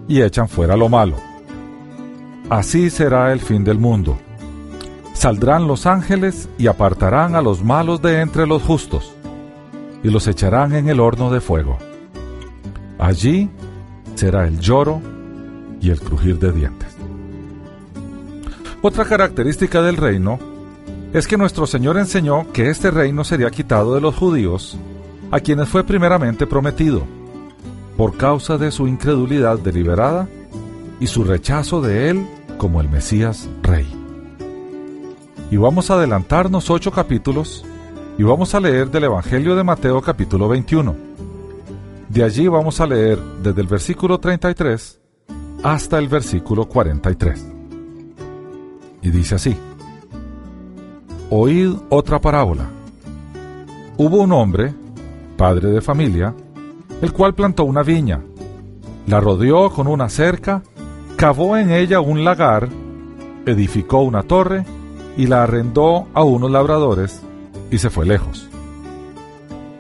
y 0.09 0.21
echan 0.21 0.47
fuera 0.47 0.77
lo 0.77 0.91
malo. 0.91 1.17
Así 2.51 2.91
será 2.91 3.33
el 3.33 3.41
fin 3.41 3.65
del 3.65 3.79
mundo. 3.79 4.19
Saldrán 5.15 5.67
los 5.67 5.87
ángeles 5.87 6.51
y 6.59 6.67
apartarán 6.67 7.35
a 7.35 7.41
los 7.41 7.65
malos 7.65 8.03
de 8.03 8.21
entre 8.21 8.47
los 8.47 8.63
justos, 8.63 9.15
y 10.03 10.11
los 10.11 10.29
echarán 10.29 10.75
en 10.75 10.91
el 10.91 11.01
horno 11.01 11.31
de 11.31 11.41
fuego. 11.41 11.79
Allí 12.99 13.49
será 14.17 14.47
el 14.47 14.61
lloro 14.61 15.01
y 15.81 15.91
el 15.91 16.01
crujir 16.01 16.39
de 16.39 16.53
dientes. 16.53 16.97
Otra 18.83 19.05
característica 19.05 19.83
del 19.83 19.97
reino 19.97 20.39
es 21.13 21.27
que 21.27 21.37
nuestro 21.37 21.67
Señor 21.67 21.99
enseñó 21.99 22.51
que 22.53 22.71
este 22.71 22.91
reino 22.91 23.25
sería 23.25 23.51
quitado 23.51 23.95
de 23.95 24.01
los 24.01 24.15
judíos, 24.15 24.79
a 25.31 25.41
quienes 25.41 25.69
fue 25.69 25.85
primeramente 25.85 26.47
prometido, 26.47 27.03
por 27.97 28.17
causa 28.17 28.59
de 28.59 28.71
su 28.71 28.87
incredulidad 28.87 29.59
deliberada 29.59 30.29
y 30.99 31.07
su 31.09 31.25
rechazo 31.25 31.81
de 31.81 32.11
Él 32.11 32.27
como 32.59 32.81
el 32.81 32.89
Mesías 32.89 33.49
Rey. 33.63 33.87
Y 35.51 35.57
vamos 35.57 35.91
a 35.91 35.95
adelantarnos 35.95 36.71
ocho 36.71 36.93
capítulos 36.93 37.65
y 38.17 38.23
vamos 38.23 38.55
a 38.55 38.61
leer 38.61 38.91
del 38.91 39.05
Evangelio 39.05 39.57
de 39.57 39.65
Mateo 39.65 40.01
capítulo 40.01 40.49
21. 40.49 40.95
De 42.09 42.23
allí 42.23 42.47
vamos 42.49 42.81
a 42.81 42.87
leer 42.87 43.19
desde 43.43 43.61
el 43.61 43.67
versículo 43.67 44.19
33 44.21 45.00
hasta 45.63 45.99
el 45.99 46.09
versículo 46.09 46.67
43. 46.67 47.47
Y 49.03 49.11
dice 49.11 49.35
así, 49.35 49.57
Oíd 51.31 51.75
otra 51.91 52.21
parábola. 52.21 52.69
Hubo 53.97 54.23
un 54.23 54.33
hombre, 54.33 54.75
padre 55.37 55.71
de 55.71 55.81
familia, 55.81 56.35
el 57.03 57.13
cual 57.13 57.35
plantó 57.35 57.65
una 57.65 57.83
viña, 57.83 58.21
la 59.07 59.21
rodeó 59.21 59.71
con 59.71 59.87
una 59.87 60.09
cerca, 60.09 60.63
cavó 61.17 61.57
en 61.57 61.71
ella 61.71 62.01
un 62.01 62.25
lagar, 62.25 62.69
edificó 63.47 64.01
una 64.01 64.23
torre 64.23 64.65
y 65.17 65.27
la 65.27 65.43
arrendó 65.43 66.07
a 66.15 66.23
unos 66.25 66.51
labradores 66.51 67.21
y 67.71 67.79
se 67.79 67.91
fue 67.91 68.07
lejos. 68.07 68.49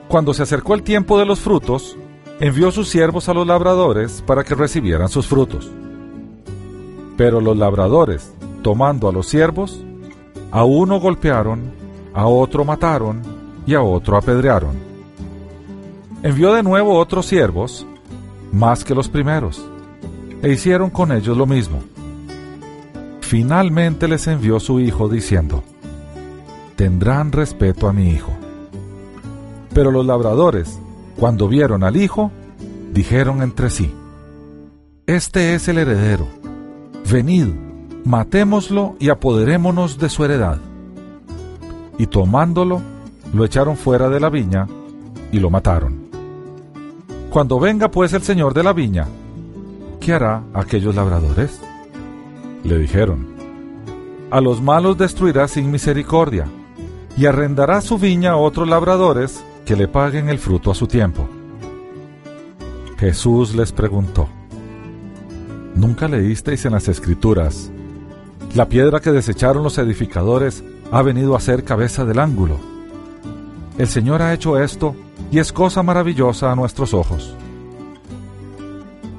Cuando 0.08 0.34
se 0.34 0.42
acercó 0.42 0.74
el 0.74 0.82
tiempo 0.82 1.18
de 1.18 1.26
los 1.26 1.40
frutos, 1.40 1.96
envió 2.40 2.72
sus 2.72 2.88
siervos 2.88 3.28
a 3.28 3.34
los 3.34 3.46
labradores 3.46 4.22
para 4.26 4.42
que 4.42 4.54
recibieran 4.54 5.10
sus 5.10 5.26
frutos. 5.26 5.70
Pero 7.18 7.40
los 7.40 7.56
labradores, 7.56 8.32
tomando 8.62 9.08
a 9.08 9.12
los 9.12 9.28
siervos, 9.28 9.84
a 10.50 10.64
uno 10.64 10.98
golpearon, 10.98 11.70
a 12.14 12.26
otro 12.26 12.64
mataron 12.64 13.20
y 13.66 13.74
a 13.74 13.82
otro 13.82 14.16
apedrearon. 14.16 14.74
Envió 16.22 16.54
de 16.54 16.62
nuevo 16.62 16.98
otros 16.98 17.26
siervos, 17.26 17.86
más 18.52 18.84
que 18.84 18.94
los 18.94 19.08
primeros, 19.08 19.62
e 20.42 20.50
hicieron 20.50 20.88
con 20.88 21.12
ellos 21.12 21.36
lo 21.36 21.46
mismo. 21.46 21.80
Finalmente 23.20 24.08
les 24.08 24.26
envió 24.26 24.58
su 24.60 24.80
hijo 24.80 25.08
diciendo, 25.08 25.62
Tendrán 26.74 27.32
respeto 27.32 27.86
a 27.86 27.92
mi 27.92 28.08
hijo. 28.08 28.32
Pero 29.74 29.90
los 29.90 30.06
labradores, 30.06 30.80
cuando 31.20 31.48
vieron 31.48 31.84
al 31.84 31.98
hijo, 31.98 32.32
dijeron 32.94 33.42
entre 33.42 33.68
sí, 33.68 33.94
Este 35.06 35.54
es 35.54 35.68
el 35.68 35.76
heredero, 35.76 36.26
venid, 37.12 37.48
matémoslo 38.06 38.96
y 38.98 39.10
apoderémonos 39.10 39.98
de 39.98 40.08
su 40.08 40.24
heredad. 40.24 40.58
Y 41.98 42.06
tomándolo, 42.06 42.80
lo 43.34 43.44
echaron 43.44 43.76
fuera 43.76 44.08
de 44.08 44.18
la 44.18 44.30
viña 44.30 44.66
y 45.30 45.40
lo 45.40 45.50
mataron. 45.50 46.08
Cuando 47.28 47.60
venga 47.60 47.90
pues 47.90 48.14
el 48.14 48.22
señor 48.22 48.54
de 48.54 48.62
la 48.62 48.72
viña, 48.72 49.06
¿qué 50.00 50.14
hará 50.14 50.42
aquellos 50.54 50.94
labradores? 50.94 51.60
Le 52.64 52.78
dijeron, 52.78 53.26
a 54.30 54.40
los 54.40 54.62
malos 54.62 54.96
destruirá 54.96 55.48
sin 55.48 55.70
misericordia, 55.70 56.46
y 57.14 57.26
arrendará 57.26 57.82
su 57.82 57.98
viña 57.98 58.30
a 58.30 58.36
otros 58.36 58.66
labradores 58.66 59.44
que 59.70 59.76
le 59.76 59.86
paguen 59.86 60.28
el 60.28 60.40
fruto 60.40 60.72
a 60.72 60.74
su 60.74 60.88
tiempo. 60.88 61.28
Jesús 62.98 63.54
les 63.54 63.70
preguntó, 63.70 64.28
¿Nunca 65.76 66.08
leísteis 66.08 66.64
en 66.64 66.72
las 66.72 66.88
escrituras 66.88 67.70
la 68.56 68.68
piedra 68.68 68.98
que 68.98 69.12
desecharon 69.12 69.62
los 69.62 69.78
edificadores 69.78 70.64
ha 70.90 71.02
venido 71.02 71.36
a 71.36 71.40
ser 71.40 71.62
cabeza 71.62 72.04
del 72.04 72.18
ángulo. 72.18 72.56
El 73.78 73.86
Señor 73.86 74.22
ha 74.22 74.34
hecho 74.34 74.58
esto 74.58 74.96
y 75.30 75.38
es 75.38 75.52
cosa 75.52 75.84
maravillosa 75.84 76.50
a 76.50 76.56
nuestros 76.56 76.92
ojos. 76.92 77.36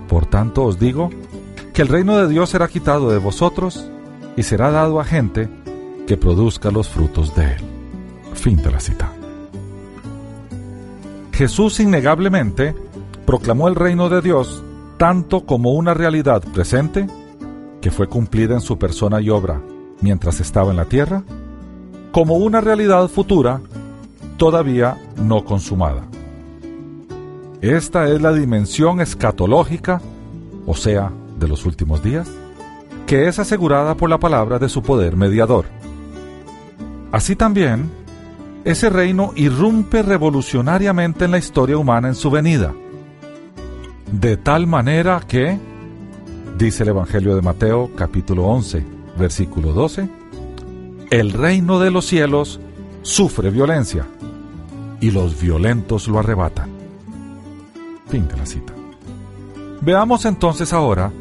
Por 0.09 0.25
tanto 0.25 0.65
os 0.65 0.77
digo 0.77 1.11
que 1.73 1.81
el 1.81 1.87
reino 1.87 2.17
de 2.17 2.27
Dios 2.27 2.49
será 2.49 2.67
quitado 2.67 3.09
de 3.09 3.19
vosotros 3.19 3.89
y 4.35 4.43
será 4.43 4.69
dado 4.69 4.99
a 4.99 5.05
gente 5.05 5.47
que 6.07 6.17
produzca 6.17 6.71
los 6.71 6.89
frutos 6.89 7.33
de 7.37 7.53
él. 7.53 7.61
Fin 8.33 8.57
de 8.57 8.69
la 8.69 8.81
cita. 8.81 9.10
Jesús 11.31 11.79
innegablemente 11.79 12.75
proclamó 13.25 13.67
el 13.67 13.75
reino 13.75 14.09
de 14.09 14.21
Dios 14.21 14.63
tanto 14.97 15.45
como 15.45 15.71
una 15.71 15.93
realidad 15.93 16.43
presente 16.53 17.07
que 17.81 17.91
fue 17.91 18.07
cumplida 18.07 18.53
en 18.53 18.61
su 18.61 18.77
persona 18.77 19.19
y 19.21 19.29
obra 19.29 19.61
mientras 20.01 20.39
estaba 20.39 20.71
en 20.71 20.77
la 20.77 20.85
tierra, 20.85 21.23
como 22.11 22.35
una 22.35 22.61
realidad 22.61 23.07
futura 23.07 23.61
todavía 24.37 24.97
no 25.17 25.43
consumada. 25.45 26.03
Esta 27.61 28.09
es 28.09 28.21
la 28.21 28.33
dimensión 28.33 29.01
escatológica, 29.01 30.01
o 30.65 30.75
sea, 30.75 31.11
de 31.39 31.47
los 31.47 31.65
últimos 31.65 32.03
días, 32.03 32.29
que 33.05 33.27
es 33.27 33.39
asegurada 33.39 33.95
por 33.95 34.09
la 34.09 34.19
palabra 34.19 34.57
de 34.57 34.69
su 34.69 34.81
poder 34.81 35.15
mediador. 35.15 35.65
Así 37.11 37.35
también, 37.35 37.91
ese 38.63 38.89
reino 38.89 39.33
irrumpe 39.35 40.03
revolucionariamente 40.03 41.25
en 41.25 41.31
la 41.31 41.37
historia 41.37 41.77
humana 41.77 42.09
en 42.09 42.15
su 42.15 42.29
venida, 42.29 42.73
de 44.11 44.37
tal 44.37 44.67
manera 44.67 45.21
que, 45.27 45.57
dice 46.57 46.83
el 46.83 46.89
Evangelio 46.89 47.35
de 47.35 47.41
Mateo 47.41 47.91
capítulo 47.95 48.45
11, 48.45 48.85
versículo 49.17 49.73
12, 49.73 50.09
el 51.09 51.31
reino 51.31 51.79
de 51.79 51.91
los 51.91 52.05
cielos 52.05 52.59
sufre 53.01 53.49
violencia 53.49 54.05
y 54.99 55.11
los 55.11 55.41
violentos 55.41 56.07
lo 56.07 56.19
arrebatan. 56.19 56.69
Fin 58.07 58.27
de 58.27 58.37
la 58.37 58.45
cita. 58.45 58.73
Veamos 59.81 60.25
entonces 60.25 60.73
ahora 60.73 61.11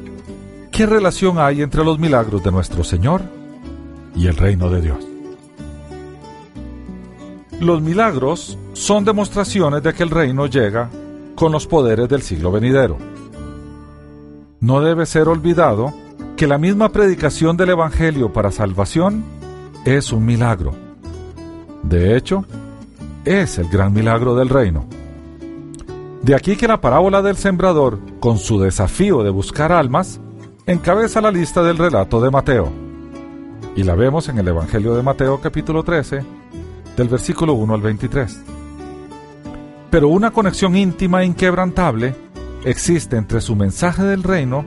qué 0.70 0.84
relación 0.84 1.38
hay 1.38 1.62
entre 1.62 1.84
los 1.84 1.98
milagros 1.98 2.42
de 2.42 2.52
nuestro 2.52 2.84
Señor 2.84 3.22
y 4.14 4.26
el 4.26 4.36
reino 4.36 4.68
de 4.68 4.82
Dios. 4.82 5.09
Los 7.60 7.80
milagros 7.80 8.58
son 8.72 9.04
demostraciones 9.04 9.82
de 9.82 9.94
que 9.94 10.02
el 10.02 10.10
reino 10.10 10.46
llega 10.46 10.90
con 11.34 11.52
los 11.52 11.66
poderes 11.66 12.08
del 12.08 12.22
siglo 12.22 12.50
venidero 12.50 12.98
no 14.60 14.82
debe 14.82 15.06
ser 15.06 15.28
olvidado 15.28 15.92
que 16.36 16.46
la 16.46 16.58
misma 16.58 16.90
predicación 16.90 17.56
del 17.56 17.70
Evangelio 17.70 18.32
para 18.32 18.52
salvación 18.52 19.24
es 19.84 20.12
un 20.12 20.24
milagro. 20.26 20.74
De 21.82 22.16
hecho, 22.16 22.44
es 23.24 23.58
el 23.58 23.68
gran 23.68 23.92
milagro 23.92 24.34
del 24.34 24.50
reino. 24.50 24.84
De 26.22 26.34
aquí 26.34 26.56
que 26.56 26.68
la 26.68 26.80
parábola 26.80 27.22
del 27.22 27.36
sembrador, 27.36 27.98
con 28.20 28.38
su 28.38 28.60
desafío 28.60 29.22
de 29.22 29.30
buscar 29.30 29.72
almas, 29.72 30.20
encabeza 30.66 31.22
la 31.22 31.30
lista 31.30 31.62
del 31.62 31.78
relato 31.78 32.20
de 32.20 32.30
Mateo. 32.30 32.70
Y 33.74 33.84
la 33.84 33.94
vemos 33.94 34.28
en 34.28 34.38
el 34.38 34.48
Evangelio 34.48 34.94
de 34.94 35.02
Mateo 35.02 35.40
capítulo 35.40 35.82
13, 35.82 36.22
del 37.00 37.08
versículo 37.08 37.54
1 37.54 37.74
al 37.74 37.80
23. 37.80 38.42
Pero 39.88 40.08
una 40.08 40.32
conexión 40.32 40.76
íntima 40.76 41.22
e 41.22 41.24
inquebrantable 41.24 42.14
existe 42.62 43.16
entre 43.16 43.40
su 43.40 43.56
mensaje 43.56 44.02
del 44.02 44.22
reino 44.22 44.66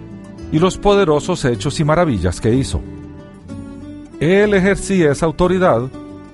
y 0.52 0.58
los 0.58 0.80
poderosos 0.80 1.46
hechos 1.46 1.80
y 1.80 1.84
maravillas 1.84 2.42
que 2.42 2.52
hizo. 2.56 2.82
Él 4.20 4.56
ejercía 4.56 5.12
esa 5.12 5.28
autoridad 5.28 5.84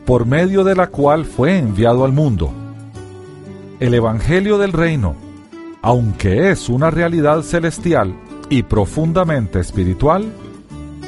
por 0.05 0.25
medio 0.25 0.63
de 0.63 0.73
la 0.73 0.87
cual 0.87 1.25
fue 1.25 1.57
enviado 1.57 2.05
al 2.05 2.13
mundo. 2.13 2.49
El 3.81 3.93
Evangelio 3.93 4.57
del 4.57 4.71
Reino, 4.71 5.17
aunque 5.81 6.49
es 6.49 6.69
una 6.69 6.89
realidad 6.91 7.41
celestial 7.41 8.15
y 8.49 8.63
profundamente 8.63 9.59
espiritual, 9.59 10.31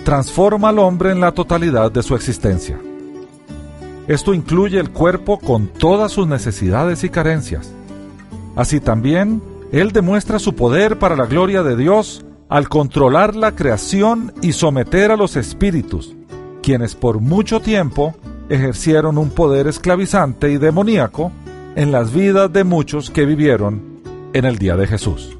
transforma 0.04 0.67
al 0.67 0.80
hombre 0.80 1.12
en 1.12 1.21
la 1.21 1.32
totalidad 1.32 1.93
de 1.93 2.04
su 2.04 2.13
existencia. 2.13 2.77
Esto 4.07 4.33
incluye 4.33 4.79
el 4.79 4.89
cuerpo 4.91 5.39
con 5.39 5.67
todas 5.67 6.11
sus 6.11 6.27
necesidades 6.27 7.03
y 7.03 7.09
carencias. 7.09 7.71
Así 8.55 8.79
también, 8.79 9.41
Él 9.71 9.91
demuestra 9.91 10.39
su 10.39 10.55
poder 10.55 10.99
para 10.99 11.15
la 11.15 11.25
gloria 11.25 11.63
de 11.63 11.75
Dios 11.75 12.25
al 12.49 12.67
controlar 12.67 13.35
la 13.35 13.55
creación 13.55 14.33
y 14.41 14.53
someter 14.53 15.11
a 15.11 15.15
los 15.15 15.37
espíritus, 15.37 16.15
quienes 16.61 16.95
por 16.95 17.19
mucho 17.19 17.61
tiempo 17.61 18.13
ejercieron 18.49 19.17
un 19.17 19.29
poder 19.29 19.67
esclavizante 19.67 20.51
y 20.51 20.57
demoníaco 20.57 21.31
en 21.75 21.91
las 21.91 22.13
vidas 22.13 22.51
de 22.51 22.65
muchos 22.65 23.09
que 23.09 23.25
vivieron 23.25 24.01
en 24.33 24.45
el 24.45 24.57
día 24.57 24.75
de 24.75 24.87
Jesús. 24.87 25.37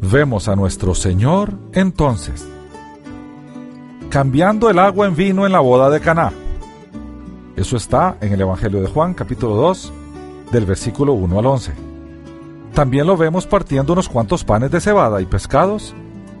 Vemos 0.00 0.48
a 0.48 0.56
nuestro 0.56 0.94
Señor 0.94 1.52
entonces 1.72 2.44
cambiando 4.10 4.68
el 4.68 4.78
agua 4.78 5.06
en 5.06 5.14
vino 5.14 5.46
en 5.46 5.52
la 5.52 5.60
boda 5.60 5.88
de 5.88 6.00
Caná. 6.00 6.32
Eso 7.56 7.76
está 7.76 8.16
en 8.20 8.32
el 8.32 8.40
Evangelio 8.40 8.80
de 8.80 8.86
Juan, 8.86 9.14
capítulo 9.14 9.54
2, 9.56 9.92
del 10.52 10.66
versículo 10.66 11.12
1 11.12 11.38
al 11.38 11.46
11. 11.46 11.72
También 12.74 13.06
lo 13.06 13.16
vemos 13.16 13.46
partiendo 13.46 13.92
unos 13.92 14.08
cuantos 14.08 14.44
panes 14.44 14.70
de 14.70 14.80
cebada 14.80 15.20
y 15.20 15.26
pescados 15.26 15.94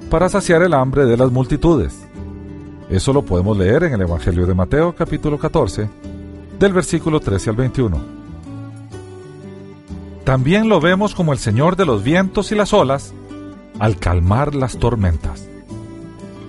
para 0.08 0.28
saciar 0.28 0.62
el 0.62 0.74
hambre 0.74 1.04
de 1.04 1.16
las 1.16 1.30
multitudes. 1.30 2.06
Eso 2.88 3.12
lo 3.12 3.24
podemos 3.24 3.56
leer 3.56 3.84
en 3.84 3.94
el 3.94 4.02
Evangelio 4.02 4.46
de 4.46 4.54
Mateo, 4.54 4.94
capítulo 4.94 5.38
14, 5.38 5.88
del 6.58 6.72
versículo 6.72 7.20
13 7.20 7.50
al 7.50 7.56
21. 7.56 8.20
También 10.24 10.68
lo 10.68 10.80
vemos 10.80 11.14
como 11.14 11.32
el 11.32 11.38
Señor 11.38 11.76
de 11.76 11.86
los 11.86 12.02
vientos 12.02 12.52
y 12.52 12.54
las 12.54 12.72
olas 12.72 13.12
al 13.78 13.96
calmar 13.96 14.54
las 14.54 14.76
tormentas. 14.76 15.48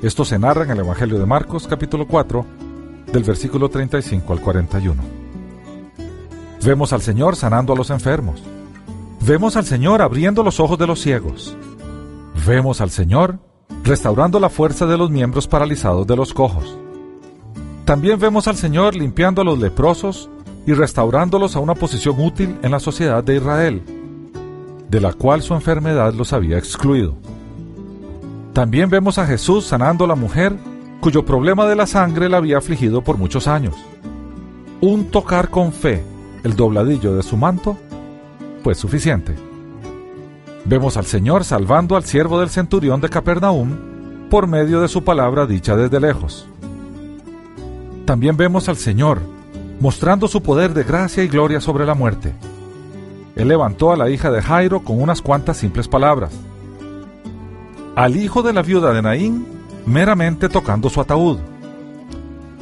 Esto 0.02 0.26
se 0.26 0.40
narra 0.40 0.64
en 0.64 0.72
el 0.72 0.80
Evangelio 0.80 1.20
de 1.20 1.26
Marcos 1.26 1.68
capítulo 1.68 2.08
4, 2.08 2.46
del 3.12 3.24
versículo 3.24 3.70
35 3.70 4.34
al 4.34 4.42
41. 4.42 5.02
Vemos 6.64 6.94
al 6.94 7.02
Señor 7.02 7.36
sanando 7.36 7.74
a 7.74 7.76
los 7.76 7.90
enfermos. 7.90 8.44
Vemos 9.22 9.56
al 9.56 9.66
Señor 9.66 10.02
abriendo 10.02 10.44
los 10.44 10.60
ojos 10.60 10.78
de 10.78 10.88
los 10.88 11.02
ciegos. 11.02 11.56
Vemos 12.46 12.82
al 12.82 12.92
Señor 12.92 13.40
restaurando 13.84 14.40
la 14.40 14.50
fuerza 14.50 14.86
de 14.86 14.98
los 14.98 15.10
miembros 15.10 15.48
paralizados 15.48 16.06
de 16.08 16.16
los 16.16 16.34
cojos. 16.34 16.78
También 17.86 18.20
vemos 18.20 18.48
al 18.48 18.56
Señor 18.56 18.96
limpiando 18.96 19.42
a 19.42 19.46
los 19.46 19.60
leprosos 19.60 20.30
y 20.66 20.74
restaurándolos 20.74 21.56
a 21.56 21.60
una 21.60 21.76
posición 21.76 22.20
útil 22.20 22.58
en 22.62 22.72
la 22.72 22.80
sociedad 22.80 23.24
de 23.24 23.38
Israel, 23.38 23.82
de 24.90 25.02
la 25.02 25.14
cual 25.14 25.42
su 25.42 25.54
enfermedad 25.56 26.14
los 26.14 26.32
había 26.34 26.58
excluido. 26.58 27.16
También 28.54 28.90
vemos 28.90 29.18
a 29.18 29.26
Jesús 29.26 29.66
sanando 29.66 30.06
a 30.06 30.08
la 30.08 30.16
mujer 30.16 30.56
cuyo 31.02 31.26
problema 31.26 31.66
de 31.66 31.76
la 31.76 31.88
sangre 31.88 32.30
la 32.30 32.38
había 32.38 32.60
afligido 32.60 33.02
por 33.02 33.18
muchos 33.18 33.48
años. 33.48 33.76
Un 34.82 35.06
tocar 35.06 35.50
con 35.50 35.74
fe 35.74 36.04
el 36.44 36.56
dobladillo 36.56 37.16
de 37.16 37.24
su 37.24 37.38
manto 37.38 37.76
fue 38.64 38.76
suficiente. 38.76 39.36
Vemos 40.64 40.98
al 40.98 41.06
Señor 41.06 41.44
salvando 41.44 41.96
al 41.96 42.06
siervo 42.06 42.40
del 42.40 42.50
centurión 42.50 43.02
de 43.02 43.10
Capernaum 43.10 43.76
por 44.30 44.46
medio 44.46 44.80
de 44.80 44.88
su 44.88 45.04
palabra 45.04 45.48
dicha 45.48 45.76
desde 45.76 46.00
lejos. 46.00 46.48
También 48.06 48.38
vemos 48.38 48.70
al 48.70 48.78
Señor 48.78 49.20
mostrando 49.80 50.28
su 50.28 50.44
poder 50.44 50.76
de 50.76 50.84
gracia 50.84 51.24
y 51.24 51.28
gloria 51.28 51.60
sobre 51.60 51.88
la 51.88 51.96
muerte. 51.96 52.34
Él 53.36 53.48
levantó 53.48 53.92
a 53.92 53.98
la 53.98 54.12
hija 54.12 54.30
de 54.30 54.44
Jairo 54.44 54.82
con 54.82 55.02
unas 55.02 55.22
cuantas 55.22 55.58
simples 55.58 55.88
palabras 55.88 56.32
al 57.96 58.16
hijo 58.16 58.42
de 58.42 58.54
la 58.54 58.62
viuda 58.62 58.94
de 58.94 59.02
Naín 59.02 59.46
meramente 59.86 60.50
tocando 60.50 60.90
su 60.90 61.02
ataúd, 61.02 61.40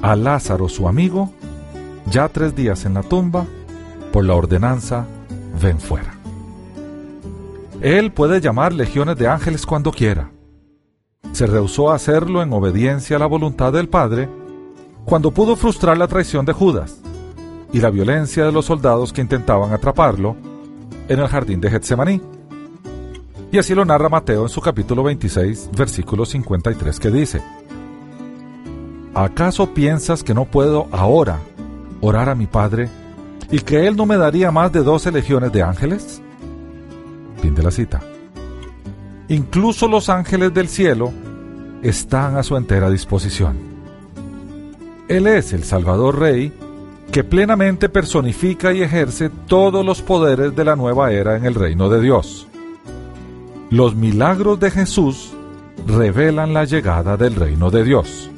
a 0.01 0.15
Lázaro 0.15 0.69
su 0.69 0.87
amigo, 0.87 1.31
ya 2.09 2.29
tres 2.29 2.55
días 2.55 2.85
en 2.85 2.93
la 2.95 3.03
tumba, 3.03 3.45
por 4.11 4.25
la 4.25 4.35
ordenanza, 4.35 5.05
ven 5.61 5.79
fuera. 5.79 6.13
Él 7.81 8.11
puede 8.11 8.41
llamar 8.41 8.73
legiones 8.73 9.17
de 9.17 9.27
ángeles 9.27 9.65
cuando 9.65 9.91
quiera. 9.91 10.31
Se 11.31 11.47
rehusó 11.47 11.91
a 11.91 11.95
hacerlo 11.95 12.41
en 12.41 12.51
obediencia 12.51 13.15
a 13.15 13.19
la 13.19 13.25
voluntad 13.25 13.71
del 13.71 13.87
Padre 13.87 14.29
cuando 15.05 15.31
pudo 15.31 15.55
frustrar 15.55 15.97
la 15.97 16.07
traición 16.07 16.45
de 16.45 16.53
Judas 16.53 16.99
y 17.71 17.79
la 17.79 17.89
violencia 17.89 18.45
de 18.45 18.51
los 18.51 18.65
soldados 18.65 19.13
que 19.13 19.21
intentaban 19.21 19.71
atraparlo 19.71 20.35
en 21.07 21.19
el 21.19 21.27
jardín 21.27 21.61
de 21.61 21.69
Getsemaní. 21.69 22.21
Y 23.51 23.57
así 23.57 23.73
lo 23.73 23.83
narra 23.83 24.09
Mateo 24.09 24.43
en 24.43 24.49
su 24.49 24.61
capítulo 24.61 25.01
26, 25.03 25.71
versículo 25.75 26.25
53, 26.25 26.99
que 26.99 27.09
dice, 27.09 27.41
¿acaso 29.15 29.73
piensas 29.73 30.23
que 30.23 30.35
no 30.35 30.45
puedo 30.45 30.87
ahora 30.91 31.39
orar 31.99 32.29
a 32.29 32.35
mi 32.35 32.45
Padre 32.45 32.89
y 33.49 33.59
que 33.59 33.87
Él 33.87 33.95
no 33.95 34.05
me 34.05 34.17
daría 34.17 34.51
más 34.51 34.71
de 34.71 34.83
doce 34.83 35.11
legiones 35.11 35.51
de 35.51 35.63
ángeles? 35.63 36.21
Fin 37.41 37.55
de 37.55 37.63
la 37.63 37.71
cita. 37.71 38.01
Incluso 39.29 39.87
los 39.87 40.09
ángeles 40.09 40.53
del 40.53 40.69
cielo 40.69 41.11
están 41.81 42.37
a 42.37 42.43
su 42.43 42.55
entera 42.55 42.91
disposición. 42.91 43.57
Él 45.07 45.25
es 45.25 45.53
el 45.53 45.63
Salvador 45.63 46.19
Rey 46.19 46.53
que 47.11 47.23
plenamente 47.23 47.89
personifica 47.89 48.73
y 48.73 48.83
ejerce 48.83 49.31
todos 49.47 49.83
los 49.83 50.03
poderes 50.03 50.55
de 50.55 50.65
la 50.65 50.75
nueva 50.75 51.11
era 51.11 51.35
en 51.35 51.45
el 51.45 51.55
reino 51.55 51.89
de 51.89 51.99
Dios. 51.99 52.48
Los 53.71 53.95
milagros 53.95 54.59
de 54.59 54.71
Jesús 54.71 55.31
revelan 55.85 56.55
la 56.55 56.65
llegada 56.65 57.17
del 57.17 57.35
reino 57.35 57.69
de 57.69 57.83
Dios. 57.83 58.31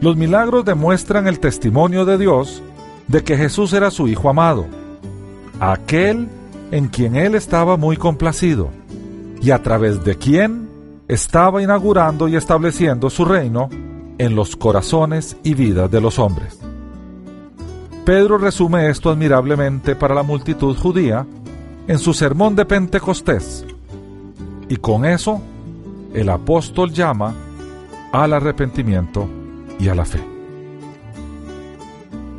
Los 0.00 0.16
milagros 0.16 0.64
demuestran 0.64 1.26
el 1.26 1.40
testimonio 1.40 2.06
de 2.06 2.16
Dios 2.16 2.62
de 3.06 3.22
que 3.22 3.36
Jesús 3.36 3.74
era 3.74 3.90
su 3.90 4.08
Hijo 4.08 4.30
amado, 4.30 4.64
aquel 5.60 6.28
en 6.70 6.88
quien 6.88 7.16
Él 7.16 7.34
estaba 7.34 7.76
muy 7.76 7.98
complacido, 7.98 8.70
y 9.42 9.50
a 9.50 9.62
través 9.62 10.02
de 10.04 10.16
quien 10.16 10.70
estaba 11.06 11.62
inaugurando 11.62 12.26
y 12.26 12.36
estableciendo 12.36 13.10
su 13.10 13.26
reino 13.26 13.68
en 14.16 14.34
los 14.34 14.56
corazones 14.56 15.36
y 15.42 15.52
vidas 15.52 15.90
de 15.90 16.00
los 16.00 16.18
hombres. 16.18 16.58
Pedro 18.06 18.38
resume 18.38 18.88
esto 18.88 19.10
admirablemente 19.10 19.94
para 19.96 20.14
la 20.14 20.22
multitud 20.22 20.74
judía 20.76 21.26
en 21.86 21.98
su 21.98 22.14
sermón 22.14 22.56
de 22.56 22.64
Pentecostés, 22.64 23.66
y 24.68 24.76
con 24.76 25.04
eso, 25.04 25.40
el 26.14 26.28
apóstol 26.28 26.92
llama 26.92 27.34
al 28.12 28.32
arrepentimiento 28.32 29.28
y 29.78 29.88
a 29.88 29.94
la 29.94 30.04
fe. 30.04 30.24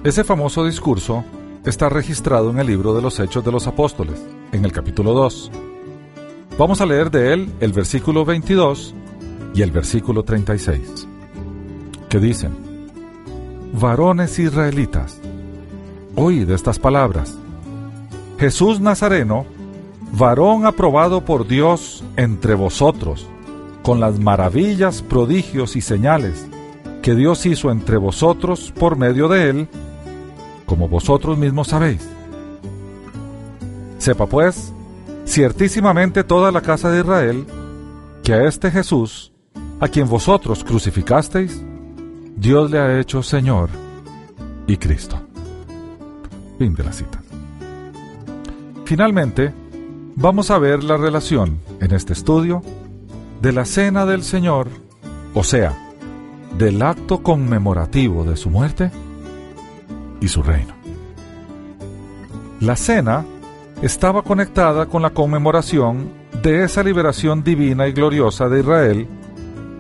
Ese 0.04 0.24
famoso 0.24 0.66
discurso 0.66 1.24
está 1.66 1.90
registrado 1.90 2.52
en 2.52 2.60
el 2.60 2.68
libro 2.68 2.94
de 2.94 3.02
los 3.02 3.20
Hechos 3.20 3.44
de 3.44 3.52
los 3.52 3.68
Apóstoles, 3.68 4.24
en 4.52 4.64
el 4.64 4.72
capítulo 4.72 5.14
2. 5.14 5.52
Vamos 6.58 6.80
a 6.80 6.86
leer 6.86 7.12
de 7.12 7.34
él 7.34 7.52
el 7.60 7.74
versículo 7.74 8.24
22 8.24 8.94
y 9.54 9.62
el 9.62 9.72
versículo 9.72 10.24
36, 10.24 11.08
que 12.08 12.20
dicen, 12.20 12.56
Varones 13.74 14.40
israelitas, 14.40 15.20
oíd 16.16 16.50
estas 16.50 16.80
palabras. 16.80 17.38
Jesús 18.40 18.80
Nazareno, 18.80 19.46
varón 20.12 20.66
aprobado 20.66 21.26
por 21.26 21.48
Dios 21.48 22.04
entre 22.18 22.56
vosotros, 22.56 23.28
con 23.84 24.00
las 24.00 24.20
maravillas, 24.20 25.02
prodigios 25.02 25.76
y 25.76 25.82
señales 25.82 26.48
que 27.06 27.14
Dios 27.14 27.46
hizo 27.46 27.70
entre 27.70 27.98
vosotros 27.98 28.74
por 28.76 28.98
medio 28.98 29.28
de 29.28 29.50
él, 29.52 29.68
como 30.66 30.90
vosotros 30.90 31.38
mismos 31.38 31.68
sabéis. 31.68 32.10
Sepa 34.00 34.26
pues, 34.26 34.74
ciertísimamente 35.24 36.24
toda 36.24 36.52
la 36.52 36.62
casa 36.62 36.90
de 36.90 37.02
Israel, 37.02 37.46
que 38.24 38.34
a 38.34 38.46
este 38.46 38.72
Jesús, 38.72 39.32
a 39.80 39.88
quien 39.88 40.10
vosotros 40.10 40.64
crucificasteis, 40.64 41.64
Dios 42.36 42.72
le 42.72 42.80
ha 42.80 43.00
hecho 43.00 43.22
Señor 43.22 43.70
y 44.66 44.78
Cristo. 44.78 45.22
Fin 46.58 46.74
de 46.74 46.84
la 46.84 46.92
cita. 46.92 47.22
Finalmente, 48.86 49.54
vamos 50.16 50.52
a 50.52 50.58
ver 50.58 50.84
la 50.84 50.98
relación 50.98 51.60
en 51.80 51.94
este 51.94 52.14
estudio 52.14 52.62
de 53.42 53.52
la 53.52 53.66
cena 53.66 54.06
del 54.06 54.24
Señor, 54.24 54.68
o 55.34 55.44
sea, 55.44 55.78
del 56.58 56.82
acto 56.82 57.22
conmemorativo 57.22 58.24
de 58.24 58.38
su 58.38 58.50
muerte 58.50 58.92
y 60.22 60.28
su 60.28 60.42
reino. 60.42 60.74
La 62.62 62.76
cena 62.76 63.26
estaba 63.82 64.22
conectada 64.22 64.86
con 64.86 65.02
la 65.02 65.10
conmemoración 65.10 66.10
de 66.42 66.64
esa 66.64 66.82
liberación 66.82 67.44
divina 67.44 67.88
y 67.88 67.92
gloriosa 67.92 68.48
de 68.48 68.62
Israel 68.62 69.08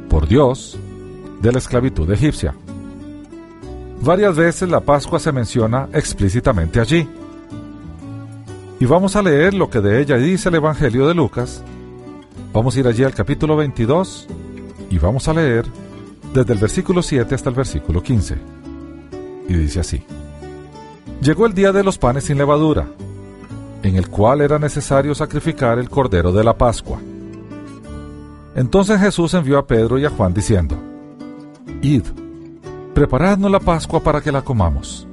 por 0.09 0.27
Dios 0.27 0.77
de 1.41 1.51
la 1.51 1.59
esclavitud 1.59 2.11
egipcia. 2.11 2.53
Varias 4.01 4.35
veces 4.35 4.69
la 4.69 4.81
Pascua 4.81 5.19
se 5.19 5.31
menciona 5.31 5.87
explícitamente 5.93 6.79
allí. 6.79 7.07
Y 8.79 8.85
vamos 8.85 9.15
a 9.15 9.21
leer 9.21 9.53
lo 9.53 9.69
que 9.69 9.79
de 9.79 10.01
ella 10.01 10.17
dice 10.17 10.49
el 10.49 10.55
Evangelio 10.55 11.07
de 11.07 11.13
Lucas. 11.13 11.63
Vamos 12.51 12.75
a 12.75 12.79
ir 12.81 12.87
allí 12.87 13.03
al 13.03 13.13
capítulo 13.13 13.55
22 13.55 14.27
y 14.89 14.97
vamos 14.97 15.27
a 15.29 15.33
leer 15.33 15.65
desde 16.33 16.53
el 16.53 16.59
versículo 16.59 17.01
7 17.01 17.33
hasta 17.33 17.49
el 17.49 17.55
versículo 17.55 18.03
15. 18.03 18.35
Y 19.47 19.53
dice 19.53 19.79
así. 19.79 20.03
Llegó 21.21 21.45
el 21.45 21.53
día 21.53 21.71
de 21.71 21.85
los 21.85 21.97
panes 21.97 22.25
sin 22.25 22.37
levadura, 22.37 22.87
en 23.81 23.95
el 23.95 24.09
cual 24.09 24.41
era 24.41 24.59
necesario 24.59 25.15
sacrificar 25.15 25.79
el 25.79 25.89
cordero 25.89 26.33
de 26.33 26.43
la 26.43 26.57
Pascua. 26.57 26.99
Entonces 28.55 28.99
Jesús 28.99 29.33
envió 29.33 29.57
a 29.57 29.65
Pedro 29.65 29.97
y 29.97 30.05
a 30.05 30.09
Juan 30.09 30.33
diciendo, 30.33 30.75
Id, 31.81 32.03
preparadnos 32.93 33.49
la 33.49 33.61
Pascua 33.61 34.01
para 34.01 34.19
que 34.19 34.33
la 34.33 34.41
comamos. 34.41 35.07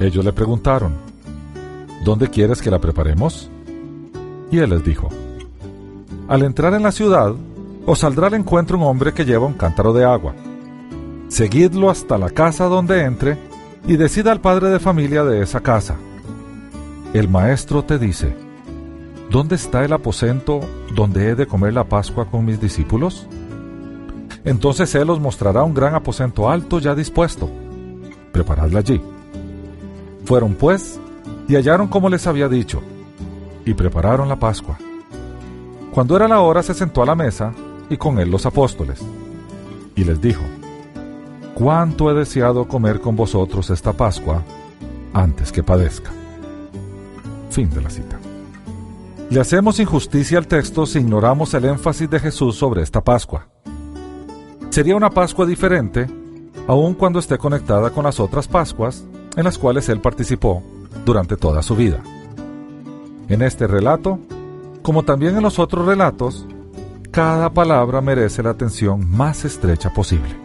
Ellos 0.00 0.24
le 0.24 0.32
preguntaron, 0.32 1.09
¿Dónde 2.04 2.28
quieres 2.28 2.62
que 2.62 2.70
la 2.70 2.80
preparemos? 2.80 3.50
Y 4.50 4.58
él 4.58 4.70
les 4.70 4.82
dijo, 4.82 5.08
Al 6.28 6.42
entrar 6.42 6.74
en 6.74 6.82
la 6.82 6.92
ciudad, 6.92 7.34
os 7.86 7.98
saldrá 7.98 8.28
al 8.28 8.34
encuentro 8.34 8.78
un 8.78 8.84
hombre 8.84 9.12
que 9.12 9.24
lleva 9.24 9.46
un 9.46 9.54
cántaro 9.54 9.92
de 9.92 10.04
agua. 10.04 10.34
Seguidlo 11.28 11.90
hasta 11.90 12.18
la 12.18 12.30
casa 12.30 12.64
donde 12.64 13.04
entre 13.04 13.36
y 13.86 13.96
decida 13.96 14.32
al 14.32 14.40
padre 14.40 14.70
de 14.70 14.80
familia 14.80 15.24
de 15.24 15.42
esa 15.42 15.60
casa. 15.60 15.96
El 17.12 17.28
maestro 17.28 17.84
te 17.84 17.98
dice, 17.98 18.34
¿dónde 19.30 19.56
está 19.56 19.84
el 19.84 19.92
aposento 19.92 20.60
donde 20.94 21.28
he 21.28 21.34
de 21.34 21.46
comer 21.46 21.74
la 21.74 21.84
Pascua 21.84 22.30
con 22.30 22.44
mis 22.44 22.60
discípulos? 22.60 23.26
Entonces 24.44 24.94
él 24.94 25.10
os 25.10 25.20
mostrará 25.20 25.64
un 25.64 25.74
gran 25.74 25.94
aposento 25.94 26.48
alto 26.48 26.78
ya 26.78 26.94
dispuesto. 26.94 27.50
Preparadla 28.32 28.78
allí. 28.78 29.00
Fueron 30.24 30.54
pues 30.54 30.98
y 31.50 31.56
hallaron 31.56 31.88
como 31.88 32.08
les 32.08 32.28
había 32.28 32.48
dicho, 32.48 32.80
y 33.64 33.74
prepararon 33.74 34.28
la 34.28 34.36
Pascua. 34.36 34.78
Cuando 35.90 36.14
era 36.14 36.28
la 36.28 36.42
hora 36.42 36.62
se 36.62 36.74
sentó 36.74 37.02
a 37.02 37.06
la 37.06 37.16
mesa 37.16 37.52
y 37.88 37.96
con 37.96 38.20
él 38.20 38.30
los 38.30 38.46
apóstoles, 38.46 39.02
y 39.96 40.04
les 40.04 40.20
dijo, 40.20 40.42
cuánto 41.54 42.08
he 42.08 42.14
deseado 42.14 42.68
comer 42.68 43.00
con 43.00 43.16
vosotros 43.16 43.68
esta 43.70 43.92
Pascua 43.92 44.44
antes 45.12 45.50
que 45.50 45.64
padezca. 45.64 46.12
Fin 47.50 47.68
de 47.70 47.80
la 47.80 47.90
cita. 47.90 48.16
Le 49.28 49.40
hacemos 49.40 49.80
injusticia 49.80 50.38
al 50.38 50.46
texto 50.46 50.86
si 50.86 51.00
ignoramos 51.00 51.52
el 51.54 51.64
énfasis 51.64 52.08
de 52.08 52.20
Jesús 52.20 52.54
sobre 52.54 52.82
esta 52.82 53.02
Pascua. 53.02 53.48
Sería 54.68 54.94
una 54.94 55.10
Pascua 55.10 55.46
diferente, 55.46 56.06
aun 56.68 56.94
cuando 56.94 57.18
esté 57.18 57.38
conectada 57.38 57.90
con 57.90 58.04
las 58.04 58.20
otras 58.20 58.46
Pascuas 58.46 59.04
en 59.36 59.42
las 59.42 59.58
cuales 59.58 59.88
él 59.88 60.00
participó 60.00 60.62
durante 61.04 61.36
toda 61.36 61.62
su 61.62 61.76
vida. 61.76 62.02
En 63.28 63.42
este 63.42 63.66
relato, 63.66 64.18
como 64.82 65.04
también 65.04 65.36
en 65.36 65.42
los 65.42 65.58
otros 65.58 65.86
relatos, 65.86 66.46
cada 67.10 67.50
palabra 67.50 68.00
merece 68.00 68.42
la 68.42 68.50
atención 68.50 69.08
más 69.10 69.44
estrecha 69.44 69.92
posible. 69.92 70.36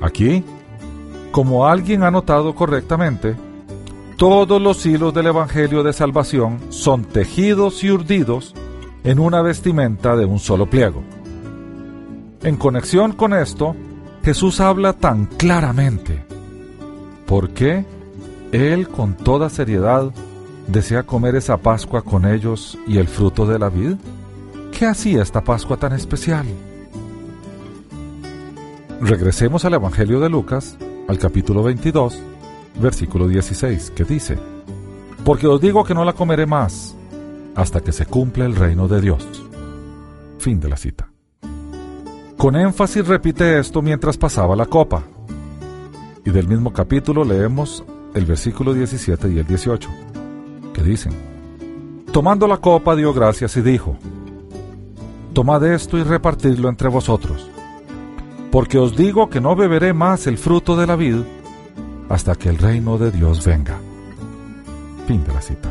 Aquí, 0.00 0.44
como 1.30 1.66
alguien 1.66 2.02
ha 2.02 2.10
notado 2.10 2.54
correctamente, 2.54 3.36
todos 4.16 4.60
los 4.60 4.84
hilos 4.84 5.14
del 5.14 5.28
Evangelio 5.28 5.82
de 5.82 5.92
Salvación 5.92 6.58
son 6.70 7.04
tejidos 7.04 7.84
y 7.84 7.90
urdidos 7.90 8.54
en 9.04 9.20
una 9.20 9.42
vestimenta 9.42 10.16
de 10.16 10.24
un 10.24 10.38
solo 10.38 10.68
pliego. 10.68 11.02
En 12.42 12.56
conexión 12.56 13.12
con 13.12 13.32
esto, 13.32 13.76
Jesús 14.22 14.60
habla 14.60 14.92
tan 14.92 15.26
claramente. 15.26 16.24
¿Por 17.26 17.50
qué 17.50 17.84
Él 18.52 18.88
con 18.88 19.14
toda 19.14 19.50
seriedad 19.50 20.10
desea 20.68 21.02
comer 21.02 21.36
esa 21.36 21.58
Pascua 21.58 22.02
con 22.02 22.24
ellos 22.24 22.78
y 22.86 22.98
el 22.98 23.08
fruto 23.08 23.46
de 23.46 23.58
la 23.58 23.68
vid? 23.68 23.96
¿Qué 24.72 24.86
hacía 24.86 25.22
esta 25.22 25.42
Pascua 25.42 25.76
tan 25.76 25.92
especial? 25.92 26.46
Regresemos 29.00 29.64
al 29.64 29.74
Evangelio 29.74 30.18
de 30.20 30.30
Lucas, 30.30 30.76
al 31.08 31.18
capítulo 31.18 31.62
22, 31.62 32.18
versículo 32.80 33.28
16, 33.28 33.90
que 33.90 34.04
dice, 34.04 34.38
Porque 35.24 35.46
os 35.46 35.60
digo 35.60 35.84
que 35.84 35.94
no 35.94 36.04
la 36.04 36.14
comeré 36.14 36.46
más 36.46 36.94
hasta 37.54 37.80
que 37.80 37.92
se 37.92 38.06
cumpla 38.06 38.46
el 38.46 38.56
reino 38.56 38.88
de 38.88 39.00
Dios. 39.00 39.26
Fin 40.38 40.60
de 40.60 40.68
la 40.68 40.76
cita. 40.76 41.10
Con 42.36 42.56
énfasis 42.56 43.06
repite 43.06 43.58
esto 43.58 43.82
mientras 43.82 44.16
pasaba 44.16 44.54
la 44.54 44.66
copa. 44.66 45.02
Y 46.24 46.30
del 46.30 46.46
mismo 46.46 46.72
capítulo 46.72 47.24
leemos 47.24 47.84
el 48.18 48.26
versículo 48.26 48.74
17 48.74 49.30
y 49.30 49.38
el 49.38 49.46
18, 49.46 49.88
que 50.72 50.82
dicen, 50.82 51.12
Tomando 52.12 52.46
la 52.46 52.58
copa 52.58 52.96
dio 52.96 53.12
gracias 53.12 53.56
y 53.56 53.62
dijo, 53.62 53.96
Tomad 55.32 55.64
esto 55.64 55.98
y 55.98 56.02
repartidlo 56.02 56.68
entre 56.68 56.88
vosotros 56.88 57.48
porque 58.50 58.78
os 58.78 58.96
digo 58.96 59.28
que 59.28 59.40
no 59.40 59.54
beberé 59.56 59.92
más 59.92 60.26
el 60.26 60.38
fruto 60.38 60.76
de 60.76 60.86
la 60.86 60.96
vid 60.96 61.16
hasta 62.08 62.34
que 62.34 62.48
el 62.48 62.58
reino 62.58 62.96
de 62.96 63.10
Dios 63.10 63.44
venga. 63.44 63.78
Fin 65.06 65.22
de 65.24 65.32
la 65.32 65.42
cita. 65.42 65.70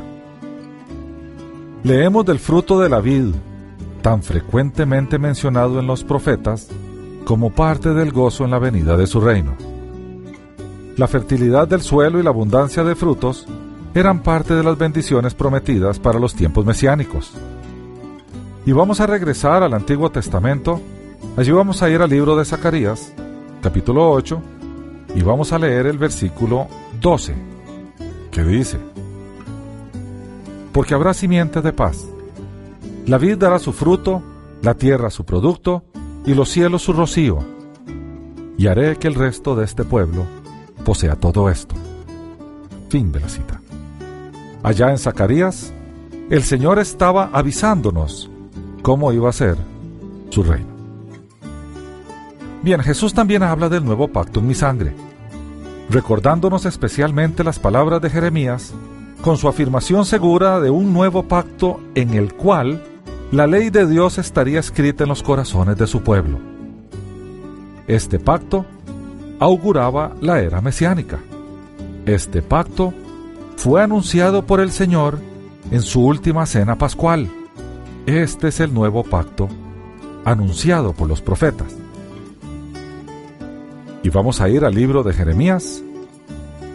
Leemos 1.84 2.26
del 2.26 2.40
fruto 2.40 2.80
de 2.80 2.90
la 2.90 3.00
vid, 3.00 3.34
tan 4.02 4.22
frecuentemente 4.22 5.18
mencionado 5.18 5.80
en 5.80 5.88
los 5.88 6.04
profetas, 6.04 6.70
como 7.26 7.52
parte 7.52 7.94
del 7.94 8.12
gozo 8.12 8.46
en 8.46 8.52
la 8.52 8.60
venida 8.60 8.98
de 8.98 9.08
su 9.08 9.20
reino. 9.20 9.56
La 10.98 11.08
fertilidad 11.08 11.68
del 11.68 11.82
suelo 11.82 12.20
y 12.20 12.24
la 12.24 12.32
abundancia 12.32 12.84
de 12.84 12.96
frutos 12.96 13.48
eran 13.94 14.22
parte 14.22 14.54
de 14.54 14.64
las 14.64 14.78
bendiciones 14.78 15.34
prometidas 15.34 16.00
para 16.00 16.20
los 16.20 16.36
tiempos 16.36 16.66
mesiánicos. 16.66 17.32
Y 18.66 18.72
vamos 18.74 19.00
a 19.00 19.08
regresar 19.08 19.64
al 19.64 19.74
Antiguo 19.74 20.12
Testamento 20.12 20.82
Allí 21.38 21.52
vamos 21.52 21.84
a 21.84 21.90
ir 21.90 22.02
al 22.02 22.10
libro 22.10 22.36
de 22.36 22.46
Zacarías, 22.46 23.14
capítulo 23.62 24.10
8, 24.12 24.42
y 25.14 25.22
vamos 25.22 25.54
a 25.54 25.60
leer 25.60 25.86
el 25.86 26.00
versículo 26.00 26.68
12, 27.00 27.36
que 28.32 28.44
dice, 28.44 28.80
Porque 30.72 30.96
habrá 30.96 31.14
simiente 31.14 31.62
de 31.62 31.74
paz. 31.74 32.08
La 33.06 33.20
vid 33.20 33.38
dará 33.38 33.60
su 33.60 33.72
fruto, 33.72 34.24
la 34.64 34.74
tierra 34.74 35.12
su 35.12 35.26
producto, 35.26 35.84
y 36.26 36.34
los 36.34 36.50
cielos 36.50 36.82
su 36.82 36.94
rocío. 36.94 37.38
Y 38.58 38.66
haré 38.66 38.96
que 38.96 39.08
el 39.08 39.14
resto 39.14 39.56
de 39.56 39.66
este 39.66 39.84
pueblo 39.84 40.26
posea 40.88 41.18
todo 41.18 41.50
esto. 41.50 41.76
Fin 42.88 43.12
de 43.12 43.20
la 43.20 43.28
cita. 43.28 43.60
Allá 44.64 44.90
en 44.90 44.98
Zacarías, 44.98 45.74
el 46.30 46.44
Señor 46.44 46.80
estaba 46.80 47.30
avisándonos 47.34 48.32
cómo 48.84 49.12
iba 49.12 49.30
a 49.30 49.34
ser 49.34 49.58
su 50.30 50.44
reino. 50.44 50.70
Bien, 52.64 52.80
Jesús 52.80 53.14
también 53.14 53.44
habla 53.44 53.68
del 53.68 53.84
nuevo 53.84 54.08
pacto 54.08 54.40
en 54.40 54.48
mi 54.48 54.56
sangre, 54.56 54.94
recordándonos 55.90 56.66
especialmente 56.66 57.44
las 57.44 57.60
palabras 57.60 58.02
de 58.02 58.10
Jeremías 58.10 58.74
con 59.22 59.36
su 59.36 59.50
afirmación 59.50 60.06
segura 60.06 60.62
de 60.62 60.70
un 60.70 60.94
nuevo 60.94 61.24
pacto 61.24 61.82
en 61.96 62.14
el 62.14 62.34
cual 62.34 62.82
la 63.34 63.46
ley 63.46 63.72
de 63.72 63.88
Dios 63.88 64.20
estaría 64.20 64.62
escrita 64.62 65.04
en 65.04 65.10
los 65.10 65.22
corazones 65.22 65.78
de 65.78 65.86
su 65.86 66.02
pueblo. 66.02 66.40
Este 67.88 68.20
pacto 68.20 68.66
auguraba 69.40 70.16
la 70.22 70.42
era 70.42 70.62
mesiánica. 70.62 71.20
Este 72.06 72.42
pacto 72.42 72.94
fue 73.56 73.82
anunciado 73.82 74.46
por 74.46 74.60
el 74.60 74.72
Señor 74.72 75.20
en 75.72 75.82
su 75.82 76.06
última 76.06 76.46
cena 76.46 76.78
pascual. 76.78 77.30
Este 78.06 78.48
es 78.48 78.60
el 78.60 78.74
nuevo 78.74 79.04
pacto 79.04 79.50
anunciado 80.24 80.94
por 80.94 81.08
los 81.08 81.22
profetas. 81.22 81.76
Y 84.04 84.10
vamos 84.10 84.40
a 84.42 84.50
ir 84.50 84.64
al 84.64 84.74
libro 84.74 85.04
de 85.04 85.14
Jeremías, 85.14 85.84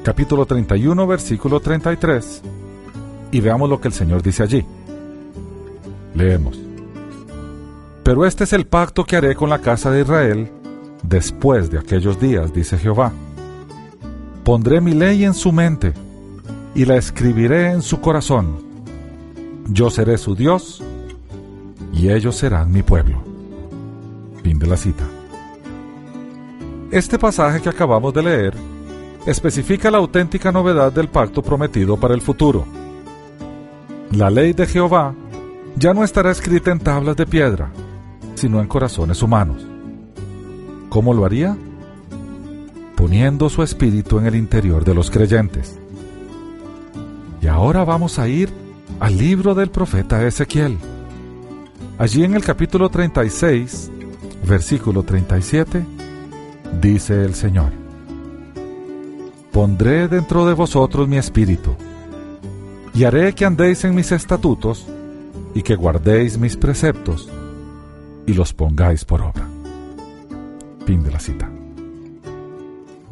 capítulo 0.03 0.45
31, 0.45 1.07
versículo 1.07 1.61
33, 1.61 2.43
y 3.30 3.41
veamos 3.41 3.70
lo 3.70 3.80
que 3.80 3.89
el 3.89 3.95
Señor 3.95 4.22
dice 4.22 4.43
allí. 4.43 4.64
Leemos. 6.14 6.61
Pero 8.03 8.26
este 8.26 8.45
es 8.45 8.53
el 8.53 8.66
pacto 8.66 9.05
que 9.05 9.16
haré 9.16 9.34
con 9.34 9.49
la 9.49 9.61
casa 9.61 9.91
de 9.91 10.03
Israel 10.03 10.51
después 11.03 11.70
de 11.70 11.78
aquellos 11.78 12.20
días, 12.20 12.53
dice 12.53 12.78
Jehová. 12.78 13.12
Pondré 14.44 14.80
mi 14.80 14.92
ley 14.92 15.24
en 15.24 15.34
su 15.34 15.53
mente 15.53 15.92
y 16.74 16.84
la 16.84 16.96
escribiré 16.96 17.70
en 17.70 17.82
su 17.82 18.00
corazón. 18.00 18.57
Yo 19.68 19.90
seré 19.90 20.18
su 20.18 20.34
Dios 20.34 20.82
y 21.92 22.11
ellos 22.11 22.36
serán 22.36 22.72
mi 22.72 22.82
pueblo. 22.82 23.22
Fin 24.42 24.59
de 24.59 24.66
la 24.66 24.76
cita. 24.76 25.05
Este 26.90 27.18
pasaje 27.18 27.61
que 27.61 27.68
acabamos 27.68 28.12
de 28.12 28.22
leer 28.22 28.55
especifica 29.26 29.90
la 29.90 29.98
auténtica 29.98 30.50
novedad 30.50 30.92
del 30.92 31.09
pacto 31.09 31.42
prometido 31.42 31.96
para 31.96 32.14
el 32.14 32.20
futuro. 32.20 32.64
La 34.11 34.28
ley 34.28 34.53
de 34.53 34.66
Jehová 34.66 35.14
ya 35.76 35.94
no 35.94 36.05
estará 36.05 36.32
escrita 36.32 36.70
en 36.70 36.80
tablas 36.80 37.16
de 37.16 37.26
piedra, 37.26 37.70
sino 38.34 38.61
en 38.61 38.66
corazones 38.66 39.22
humanos. 39.22 39.72
¿Cómo 40.93 41.14
lo 41.14 41.24
haría? 41.24 41.57
Poniendo 42.97 43.49
su 43.49 43.62
espíritu 43.62 44.18
en 44.18 44.26
el 44.26 44.34
interior 44.34 44.84
de 44.84 44.93
los 44.93 45.11
creyentes. 45.11 45.78
Y 47.40 47.47
ahora 47.47 47.82
vamos 47.82 48.18
a 48.18 48.28
ir 48.28 48.51
al 49.01 49.16
libro 49.16 49.55
del 49.55 49.70
profeta 49.70 50.22
Ezequiel. 50.26 50.76
Allí 51.97 52.24
en 52.24 52.34
el 52.34 52.45
capítulo 52.45 52.90
36, 52.90 53.90
versículo 54.47 55.03
37, 55.03 55.82
dice 56.82 57.24
el 57.24 57.34
Señor, 57.34 57.72
Pondré 59.51 60.09
dentro 60.09 60.45
de 60.45 60.53
vosotros 60.53 61.09
mi 61.09 61.16
espíritu, 61.16 61.74
y 62.93 63.05
haré 63.05 63.34
que 63.34 63.47
andéis 63.47 63.82
en 63.84 63.95
mis 63.95 64.12
estatutos, 64.12 64.86
y 65.55 65.62
que 65.62 65.74
guardéis 65.74 66.36
mis 66.36 66.59
preceptos, 66.59 67.30
y 68.26 68.34
los 68.34 68.53
pongáis 68.53 69.07
por 69.07 69.22
obra. 69.22 69.51
Fin 70.85 71.03
de 71.03 71.11
la 71.11 71.20
cita. 71.20 71.49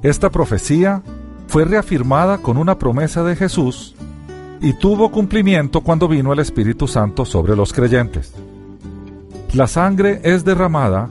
Esta 0.02 0.30
profecía 0.30 1.02
fue 1.46 1.64
reafirmada 1.64 2.38
con 2.38 2.56
una 2.56 2.78
promesa 2.78 3.22
de 3.22 3.36
Jesús 3.36 3.94
y 4.60 4.72
tuvo 4.74 5.10
cumplimiento 5.10 5.80
cuando 5.80 6.08
vino 6.08 6.32
el 6.32 6.38
Espíritu 6.38 6.86
Santo 6.86 7.24
sobre 7.24 7.56
los 7.56 7.72
creyentes. 7.72 8.34
La 9.52 9.66
sangre 9.66 10.20
es 10.22 10.44
derramada, 10.44 11.08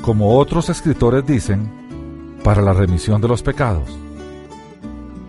como 0.00 0.38
otros 0.38 0.70
escritores 0.70 1.26
dicen, 1.26 1.68
para 2.42 2.62
la 2.62 2.72
remisión 2.72 3.20
de 3.20 3.28
los 3.28 3.42
pecados. 3.42 3.98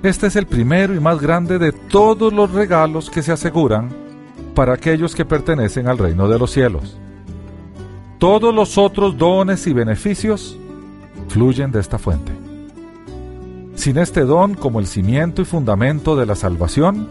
Este 0.03 0.27
es 0.27 0.35
el 0.35 0.45
primero 0.45 0.93
y 0.93 0.99
más 0.99 1.19
grande 1.19 1.57
de 1.57 1.71
todos 1.71 2.31
los 2.31 2.51
regalos 2.51 3.09
que 3.09 3.23
se 3.23 3.31
aseguran 3.31 3.89
para 4.53 4.73
aquellos 4.73 5.15
que 5.15 5.25
pertenecen 5.25 5.87
al 5.87 5.97
reino 5.97 6.27
de 6.29 6.39
los 6.39 6.51
cielos. 6.51 6.97
Todos 8.19 8.53
los 8.53 8.77
otros 8.77 9.17
dones 9.17 9.67
y 9.67 9.73
beneficios 9.73 10.57
fluyen 11.27 11.71
de 11.71 11.79
esta 11.79 11.97
fuente. 11.97 12.31
Sin 13.75 13.97
este 13.97 14.21
don 14.21 14.55
como 14.55 14.79
el 14.79 14.87
cimiento 14.87 15.41
y 15.41 15.45
fundamento 15.45 16.15
de 16.15 16.25
la 16.25 16.35
salvación, 16.35 17.07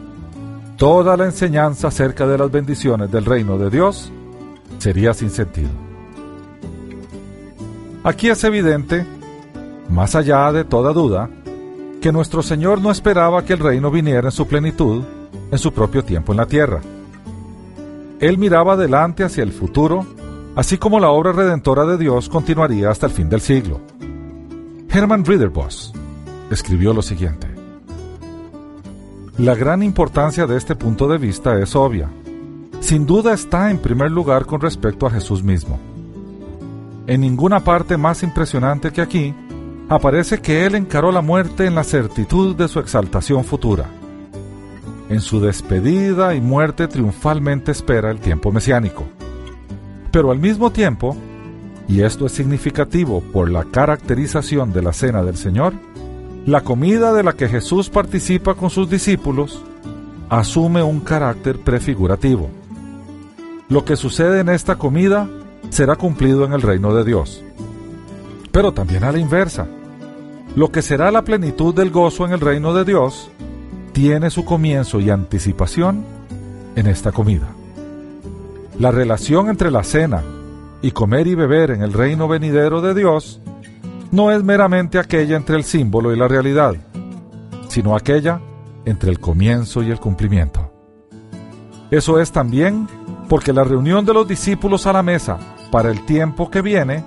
toda 0.77 1.17
la 1.17 1.27
enseñanza 1.27 1.89
acerca 1.89 2.27
de 2.27 2.39
las 2.39 2.51
bendiciones 2.51 3.11
del 3.11 3.25
reino 3.25 3.57
de 3.57 3.71
Dios 3.71 4.11
sería 4.79 5.15
sin 5.15 5.31
sentido. 5.31 5.71
Aquí 8.03 8.29
es 8.29 8.43
evidente, 8.45 9.07
más 9.89 10.15
allá 10.15 10.51
de 10.53 10.65
toda 10.65 10.93
duda, 10.93 11.31
que 12.01 12.13
nuestro 12.13 12.43
Señor 12.43 12.81
no 12.81 12.91
esperaba 12.91 13.45
que 13.45 13.53
el 13.53 13.61
reino 13.61 13.91
viniera 13.91 14.29
en 14.29 14.33
su 14.33 14.47
plenitud 14.47 15.05
en 15.51 15.59
su 15.59 15.73
propio 15.73 16.05
tiempo 16.05 16.33
en 16.33 16.39
la 16.39 16.47
tierra. 16.47 16.81
Él 18.21 18.39
miraba 18.39 18.73
adelante 18.73 19.25
hacia 19.25 19.43
el 19.43 19.53
futuro, 19.53 20.07
así 20.57 20.79
como 20.79 20.99
la 20.99 21.11
obra 21.11 21.33
redentora 21.33 21.85
de 21.85 21.99
Dios 21.99 22.29
continuaría 22.29 22.91
hasta 22.91 23.07
el 23.07 23.13
fin 23.13 23.29
del 23.29 23.43
siglo. 23.43 23.81
Hermann 24.89 25.25
Ridderbos 25.25 25.93
escribió 26.51 26.95
lo 26.95 27.03
siguiente. 27.03 27.47
La 29.37 29.55
gran 29.55 29.83
importancia 29.83 30.47
de 30.47 30.57
este 30.57 30.75
punto 30.75 31.07
de 31.09 31.19
vista 31.19 31.61
es 31.61 31.77
obvia. 31.77 32.09
Sin 32.81 33.05
duda 33.05 33.35
está 33.35 33.71
en 33.71 33.79
primer 33.79 34.11
lugar 34.11 34.47
con 34.47 34.61
respecto 34.61 35.07
a 35.07 35.11
Jesús 35.11 35.43
mismo. 35.43 35.79
En 37.07 37.21
ninguna 37.21 37.61
parte 37.61 37.99
más 37.99 38.23
impresionante 38.23 38.93
que 38.93 39.03
aquí 39.03 39.35
aparece 39.91 40.41
que 40.41 40.65
Él 40.65 40.75
encaró 40.75 41.13
la 41.13 41.21
muerte 41.21 41.67
en 41.67 41.75
la 41.75 41.85
certitud 41.85 42.57
de 42.57 42.69
su 42.69 42.81
exaltación 42.81 43.45
futura. 43.45 43.91
En 45.11 45.21
su 45.21 45.39
despedida 45.39 46.35
y 46.35 46.41
muerte 46.41 46.89
triunfalmente 46.89 47.73
espera 47.73 48.11
el 48.11 48.21
tiempo 48.21 48.51
mesiánico. 48.51 49.05
Pero 50.17 50.31
al 50.31 50.39
mismo 50.39 50.73
tiempo, 50.73 51.15
y 51.89 52.01
esto 52.01 52.25
es 52.25 52.33
significativo 52.33 53.21
por 53.21 53.51
la 53.51 53.65
caracterización 53.65 54.73
de 54.73 54.81
la 54.81 54.95
cena 54.95 55.23
del 55.23 55.37
Señor, 55.37 55.75
la 56.47 56.63
comida 56.63 57.13
de 57.13 57.23
la 57.23 57.35
que 57.35 57.51
Jesús 57.51 57.91
participa 57.91 58.55
con 58.55 58.71
sus 58.71 58.89
discípulos 58.89 59.63
asume 60.31 60.83
un 60.83 61.01
carácter 61.01 61.59
prefigurativo. 61.59 62.49
Lo 63.69 63.85
que 63.85 63.95
sucede 63.97 64.41
en 64.41 64.49
esta 64.49 64.77
comida 64.77 65.29
será 65.69 65.97
cumplido 65.97 66.47
en 66.47 66.55
el 66.55 66.63
reino 66.63 66.95
de 66.95 67.05
Dios. 67.05 67.45
Pero 68.53 68.73
también 68.73 69.05
a 69.05 69.13
la 69.13 69.19
inversa. 69.19 69.67
Lo 70.55 70.73
que 70.73 70.81
será 70.81 71.11
la 71.11 71.25
plenitud 71.25 71.75
del 71.75 71.91
gozo 71.91 72.25
en 72.25 72.33
el 72.33 72.41
reino 72.41 72.73
de 72.73 72.87
Dios 72.87 73.31
tiene 73.93 74.31
su 74.31 74.47
comienzo 74.47 74.99
y 74.99 75.11
anticipación 75.11 76.07
en 76.75 76.87
esta 76.87 77.13
comida. 77.13 77.56
La 78.79 78.91
relación 78.91 79.49
entre 79.49 79.71
la 79.71 79.83
cena 79.83 80.23
y 80.83 80.91
comer 80.91 81.27
y 81.27 81.35
beber 81.35 81.71
en 81.71 81.83
el 81.83 81.95
reino 81.95 82.29
venidero 82.29 82.83
de 82.83 82.95
Dios 82.95 83.41
no 84.11 84.31
es 84.31 84.45
meramente 84.45 84.99
aquella 84.99 85.37
entre 85.37 85.57
el 85.57 85.65
símbolo 85.65 86.13
y 86.13 86.19
la 86.19 86.29
realidad, 86.29 86.75
sino 87.69 87.97
aquella 87.97 88.39
entre 88.85 89.11
el 89.11 89.19
comienzo 89.19 89.83
y 89.83 89.91
el 89.91 89.99
cumplimiento. 89.99 90.71
Eso 91.91 92.21
es 92.21 92.33
también 92.33 92.87
porque 93.31 93.55
la 93.55 93.65
reunión 93.65 94.05
de 94.05 94.13
los 94.13 94.29
discípulos 94.29 94.87
a 94.87 94.93
la 94.93 95.03
mesa 95.03 95.39
para 95.71 95.91
el 95.91 96.05
tiempo 96.05 96.51
que 96.51 96.61
viene 96.61 97.03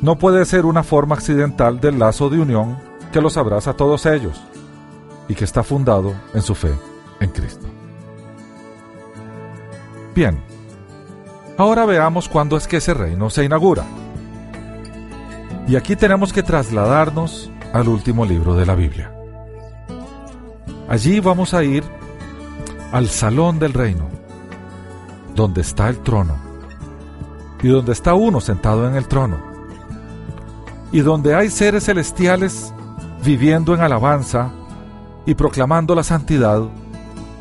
no 0.00 0.18
puede 0.18 0.44
ser 0.44 0.66
una 0.66 0.84
forma 0.84 1.16
accidental 1.16 1.80
del 1.80 1.98
lazo 1.98 2.30
de 2.30 2.38
unión 2.38 2.78
que 3.12 3.20
los 3.20 3.36
abraza 3.36 3.70
a 3.72 3.76
todos 3.76 4.06
ellos 4.06 4.40
y 5.28 5.34
que 5.34 5.44
está 5.44 5.64
fundado 5.64 6.14
en 6.32 6.42
su 6.42 6.54
fe 6.54 6.72
en 7.18 7.30
Cristo. 7.30 7.66
Bien, 10.14 10.40
ahora 11.58 11.84
veamos 11.84 12.28
cuándo 12.28 12.56
es 12.56 12.66
que 12.66 12.78
ese 12.78 12.94
reino 12.94 13.28
se 13.28 13.44
inaugura. 13.44 13.84
Y 15.66 15.76
aquí 15.76 15.96
tenemos 15.96 16.32
que 16.32 16.42
trasladarnos 16.42 17.50
al 17.74 17.88
último 17.88 18.24
libro 18.24 18.54
de 18.54 18.64
la 18.64 18.74
Biblia. 18.74 19.12
Allí 20.88 21.20
vamos 21.20 21.52
a 21.52 21.62
ir 21.62 21.84
al 22.92 23.08
salón 23.08 23.58
del 23.58 23.74
reino, 23.74 24.08
donde 25.34 25.60
está 25.60 25.90
el 25.90 25.98
trono, 25.98 26.36
y 27.62 27.68
donde 27.68 27.92
está 27.92 28.14
uno 28.14 28.40
sentado 28.40 28.88
en 28.88 28.94
el 28.94 29.06
trono, 29.06 29.36
y 30.90 31.00
donde 31.00 31.34
hay 31.34 31.50
seres 31.50 31.84
celestiales 31.84 32.72
viviendo 33.22 33.74
en 33.74 33.82
alabanza 33.82 34.50
y 35.26 35.34
proclamando 35.34 35.94
la 35.94 36.02
santidad 36.02 36.62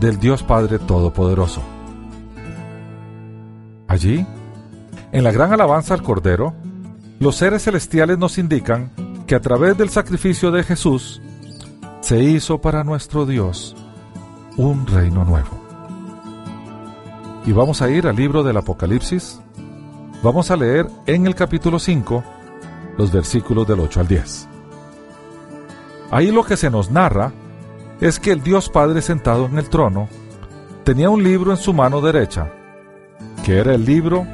del 0.01 0.19
Dios 0.19 0.43
Padre 0.43 0.79
Todopoderoso. 0.79 1.76
Allí, 3.97 4.23
en 5.11 5.23
la 5.23 5.31
gran 5.31 5.53
alabanza 5.53 5.95
al 5.95 6.03
Cordero, 6.03 6.53
los 7.19 7.35
seres 7.35 7.63
celestiales 7.63 8.19
nos 8.19 8.37
indican 8.37 8.91
que 9.25 9.33
a 9.33 9.41
través 9.41 9.75
del 9.75 9.89
sacrificio 9.89 10.51
de 10.51 10.61
Jesús 10.61 11.19
se 12.01 12.21
hizo 12.21 12.61
para 12.61 12.83
nuestro 12.83 13.25
Dios 13.25 13.75
un 14.55 14.85
reino 14.85 15.25
nuevo. 15.25 15.49
Y 17.47 17.53
vamos 17.53 17.81
a 17.81 17.89
ir 17.89 18.05
al 18.05 18.15
libro 18.15 18.43
del 18.43 18.57
Apocalipsis. 18.57 19.41
Vamos 20.21 20.51
a 20.51 20.57
leer 20.57 20.85
en 21.07 21.25
el 21.25 21.33
capítulo 21.33 21.79
5 21.79 22.23
los 22.99 23.11
versículos 23.11 23.67
del 23.67 23.79
8 23.79 24.01
al 24.01 24.07
10. 24.07 24.47
Ahí 26.11 26.29
lo 26.29 26.43
que 26.43 26.55
se 26.55 26.69
nos 26.69 26.91
narra 26.91 27.31
es 27.99 28.19
que 28.19 28.31
el 28.31 28.43
Dios 28.43 28.69
Padre 28.69 29.01
sentado 29.01 29.47
en 29.47 29.57
el 29.57 29.69
trono 29.69 30.07
tenía 30.83 31.09
un 31.09 31.23
libro 31.23 31.49
en 31.49 31.57
su 31.57 31.73
mano 31.73 31.99
derecha, 31.99 32.53
que 33.47 33.59
era 33.59 33.73
el 33.73 33.85
libro 33.85 34.27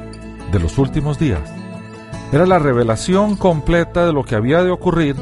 de 0.50 0.58
los 0.58 0.76
últimos 0.76 1.20
días 1.20 1.40
era 2.32 2.46
la 2.46 2.58
revelación 2.58 3.36
completa 3.36 4.04
de 4.04 4.12
lo 4.12 4.24
que 4.24 4.34
había 4.34 4.64
de 4.64 4.72
ocurrir 4.72 5.14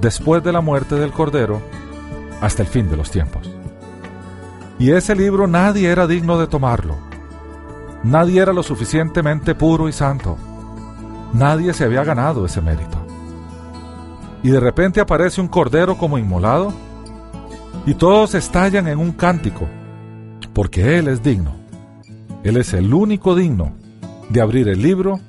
después 0.00 0.42
de 0.42 0.50
la 0.50 0.60
muerte 0.60 0.96
del 0.96 1.12
Cordero 1.12 1.62
hasta 2.40 2.62
el 2.62 2.68
fin 2.68 2.90
de 2.90 2.96
los 2.96 3.12
tiempos. 3.12 3.48
Y 4.80 4.90
ese 4.90 5.14
libro 5.14 5.46
nadie 5.46 5.88
era 5.88 6.08
digno 6.08 6.36
de 6.36 6.48
tomarlo. 6.48 6.96
Nadie 8.02 8.42
era 8.42 8.52
lo 8.52 8.64
suficientemente 8.64 9.54
puro 9.54 9.88
y 9.88 9.92
santo. 9.92 10.36
Nadie 11.32 11.72
se 11.74 11.84
había 11.84 12.02
ganado 12.02 12.44
ese 12.44 12.60
mérito. 12.60 12.98
Y 14.42 14.50
de 14.50 14.58
repente 14.58 15.00
aparece 15.00 15.40
un 15.40 15.46
cordero 15.46 15.96
como 15.96 16.18
inmolado 16.18 16.72
y 17.86 17.94
todos 17.94 18.34
estallan 18.34 18.88
en 18.88 18.98
un 18.98 19.12
cántico, 19.12 19.68
porque 20.52 20.98
Él 20.98 21.06
es 21.06 21.22
digno. 21.22 21.57
Él 22.44 22.56
es 22.56 22.72
el 22.72 22.94
único 22.94 23.34
digno 23.34 23.72
de 24.28 24.40
abrir 24.40 24.68
el 24.68 24.82
libro 24.82 25.20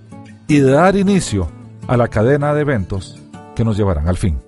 y 0.48 0.60
de 0.60 0.72
dar 0.72 0.96
inicio 0.96 1.48
a 1.88 1.98
la 1.98 2.08
cadena 2.08 2.54
de 2.54 2.62
eventos 2.62 3.20
que 3.56 3.66
nos 3.66 3.78
llevarán 3.78 4.08
al 4.08 4.18
fin. 4.18 4.40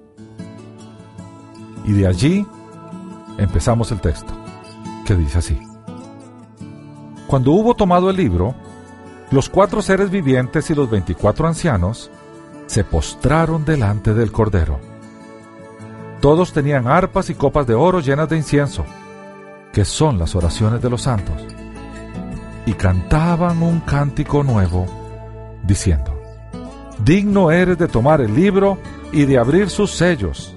Y 1.86 1.94
de 1.94 2.08
allí 2.08 2.46
empezamos 3.38 3.92
el 3.92 4.00
texto, 4.00 4.34
que 5.06 5.16
dice 5.16 5.40
así. 5.40 5.60
Cuando 7.28 7.52
hubo 7.52 7.76
tomado 7.76 8.10
el 8.10 8.18
libro, 8.18 8.54
los 9.32 9.50
cuatro 9.50 9.82
seres 9.82 10.12
vivientes 10.12 10.70
y 10.70 10.76
los 10.76 10.90
veinticuatro 10.90 11.48
ancianos 11.48 12.12
se 12.68 12.84
postraron 12.84 13.66
delante 13.66 14.14
del 14.14 14.32
Cordero. 14.32 14.80
Todos 16.20 16.54
tenían 16.54 16.88
arpas 16.88 17.30
y 17.30 17.36
copas 17.36 17.66
de 17.66 17.74
oro 17.74 18.00
llenas 18.00 18.30
de 18.30 18.38
incienso, 18.38 18.86
que 19.74 19.86
son 19.86 20.20
las 20.20 20.36
oraciones 20.36 20.82
de 20.82 20.90
los 20.90 21.02
santos. 21.02 21.42
Y 22.66 22.74
cantaban 22.74 23.62
un 23.64 23.80
cántico 23.80 24.44
nuevo, 24.44 24.86
diciendo, 25.64 26.20
Digno 27.04 27.52
eres 27.52 27.78
de 27.78 27.88
tomar 27.88 28.22
el 28.22 28.36
libro 28.36 28.78
y 29.12 29.26
de 29.26 29.38
abrir 29.38 29.70
sus 29.70 29.92
sellos, 29.92 30.54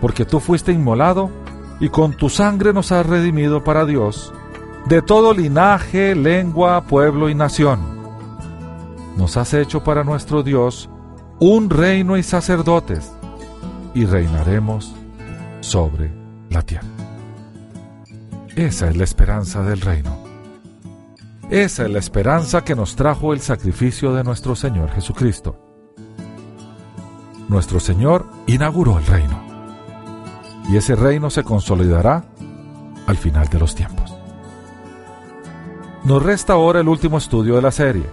porque 0.00 0.24
tú 0.24 0.40
fuiste 0.40 0.72
inmolado 0.72 1.30
y 1.80 1.88
con 1.88 2.12
tu 2.12 2.28
sangre 2.28 2.72
nos 2.72 2.90
has 2.90 3.06
redimido 3.06 3.62
para 3.62 3.84
Dios, 3.84 4.32
de 4.86 5.02
todo 5.02 5.32
linaje, 5.32 6.14
lengua, 6.14 6.84
pueblo 6.84 7.28
y 7.28 7.34
nación. 7.34 7.80
Nos 9.16 9.36
has 9.36 9.54
hecho 9.54 9.84
para 9.84 10.04
nuestro 10.04 10.42
Dios 10.42 10.90
un 11.38 11.70
reino 11.70 12.16
y 12.16 12.22
sacerdotes, 12.22 13.12
y 13.94 14.04
reinaremos 14.04 14.94
sobre 15.60 16.10
la 16.50 16.62
tierra. 16.62 16.88
Esa 18.56 18.88
es 18.88 18.96
la 18.96 19.04
esperanza 19.04 19.62
del 19.62 19.80
reino. 19.80 20.27
Esa 21.50 21.86
es 21.86 21.90
la 21.90 21.98
esperanza 21.98 22.62
que 22.62 22.74
nos 22.74 22.94
trajo 22.94 23.32
el 23.32 23.40
sacrificio 23.40 24.12
de 24.12 24.22
nuestro 24.22 24.54
Señor 24.54 24.90
Jesucristo. 24.90 25.56
Nuestro 27.48 27.80
Señor 27.80 28.26
inauguró 28.46 28.98
el 28.98 29.06
reino. 29.06 29.42
Y 30.68 30.76
ese 30.76 30.94
reino 30.94 31.30
se 31.30 31.44
consolidará 31.44 32.26
al 33.06 33.16
final 33.16 33.48
de 33.48 33.58
los 33.58 33.74
tiempos. 33.74 34.14
Nos 36.04 36.22
resta 36.22 36.52
ahora 36.52 36.80
el 36.80 36.88
último 36.88 37.16
estudio 37.16 37.56
de 37.56 37.62
la 37.62 37.70
serie, 37.70 38.04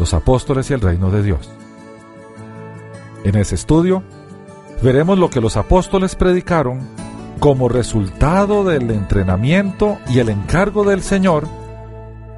los 0.00 0.12
apóstoles 0.12 0.68
y 0.70 0.74
el 0.74 0.80
reino 0.80 1.12
de 1.12 1.22
Dios. 1.22 1.48
En 3.22 3.36
ese 3.36 3.54
estudio 3.54 4.02
veremos 4.82 5.16
lo 5.16 5.30
que 5.30 5.40
los 5.40 5.56
apóstoles 5.56 6.16
predicaron 6.16 6.88
como 7.38 7.68
resultado 7.68 8.64
del 8.64 8.90
entrenamiento 8.90 9.98
y 10.08 10.18
el 10.18 10.28
encargo 10.28 10.82
del 10.82 11.02
Señor 11.02 11.46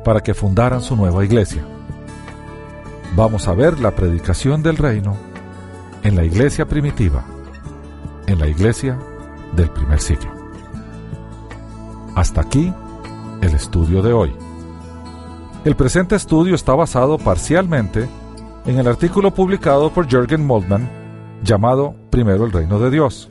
para 0.09 0.23
que 0.23 0.33
fundaran 0.33 0.81
su 0.81 0.97
nueva 0.97 1.23
iglesia. 1.23 1.63
Vamos 3.15 3.47
a 3.47 3.53
ver 3.53 3.79
la 3.79 3.91
predicación 3.91 4.63
del 4.63 4.79
reino 4.79 5.19
en 6.03 6.17
la 6.17 6.25
iglesia 6.25 6.65
primitiva, 6.65 7.27
en 8.27 8.39
la 8.39 8.47
iglesia 8.47 8.99
del 9.55 9.69
primer 9.69 10.01
siglo. 10.01 10.33
Hasta 12.15 12.41
aquí 12.41 12.73
el 13.43 13.55
estudio 13.55 14.01
de 14.01 14.15
hoy. 14.15 14.35
El 15.67 15.77
presente 15.77 16.17
estudio 16.17 16.55
está 16.55 16.75
basado 16.75 17.19
parcialmente 17.19 18.09
en 18.65 18.79
el 18.79 18.89
artículo 18.89 19.35
publicado 19.35 19.93
por 19.93 20.09
Jürgen 20.09 20.47
Moltmann 20.47 20.89
llamado 21.43 21.95
Primero 22.09 22.47
el 22.47 22.53
Reino 22.53 22.79
de 22.79 22.91
Dios 22.91 23.29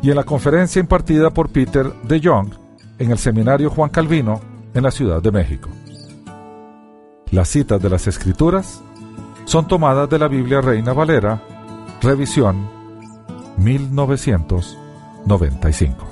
y 0.00 0.10
en 0.10 0.16
la 0.16 0.22
conferencia 0.22 0.78
impartida 0.78 1.30
por 1.30 1.48
Peter 1.48 1.92
de 2.04 2.20
Jong 2.22 2.54
en 3.00 3.10
el 3.10 3.18
Seminario 3.18 3.68
Juan 3.68 3.90
Calvino 3.90 4.40
en 4.74 4.84
la 4.84 4.92
Ciudad 4.92 5.20
de 5.20 5.32
México. 5.32 5.70
Las 7.30 7.48
citas 7.48 7.80
de 7.82 7.90
las 7.90 8.06
Escrituras 8.06 8.80
son 9.44 9.66
tomadas 9.66 10.08
de 10.08 10.18
la 10.18 10.28
Biblia 10.28 10.60
Reina 10.60 10.92
Valera, 10.92 11.42
revisión 12.00 12.68
1995. 13.56 16.06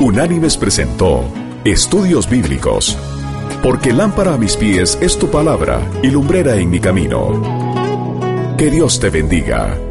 Unánimes 0.00 0.56
presentó 0.56 1.24
Estudios 1.64 2.30
Bíblicos, 2.30 2.96
porque 3.62 3.92
lámpara 3.92 4.34
a 4.34 4.38
mis 4.38 4.56
pies 4.56 4.98
es 5.00 5.18
tu 5.18 5.28
palabra 5.28 5.80
y 6.02 6.10
lumbrera 6.10 6.56
en 6.56 6.70
mi 6.70 6.80
camino. 6.80 7.42
Que 8.56 8.70
Dios 8.70 9.00
te 9.00 9.10
bendiga. 9.10 9.87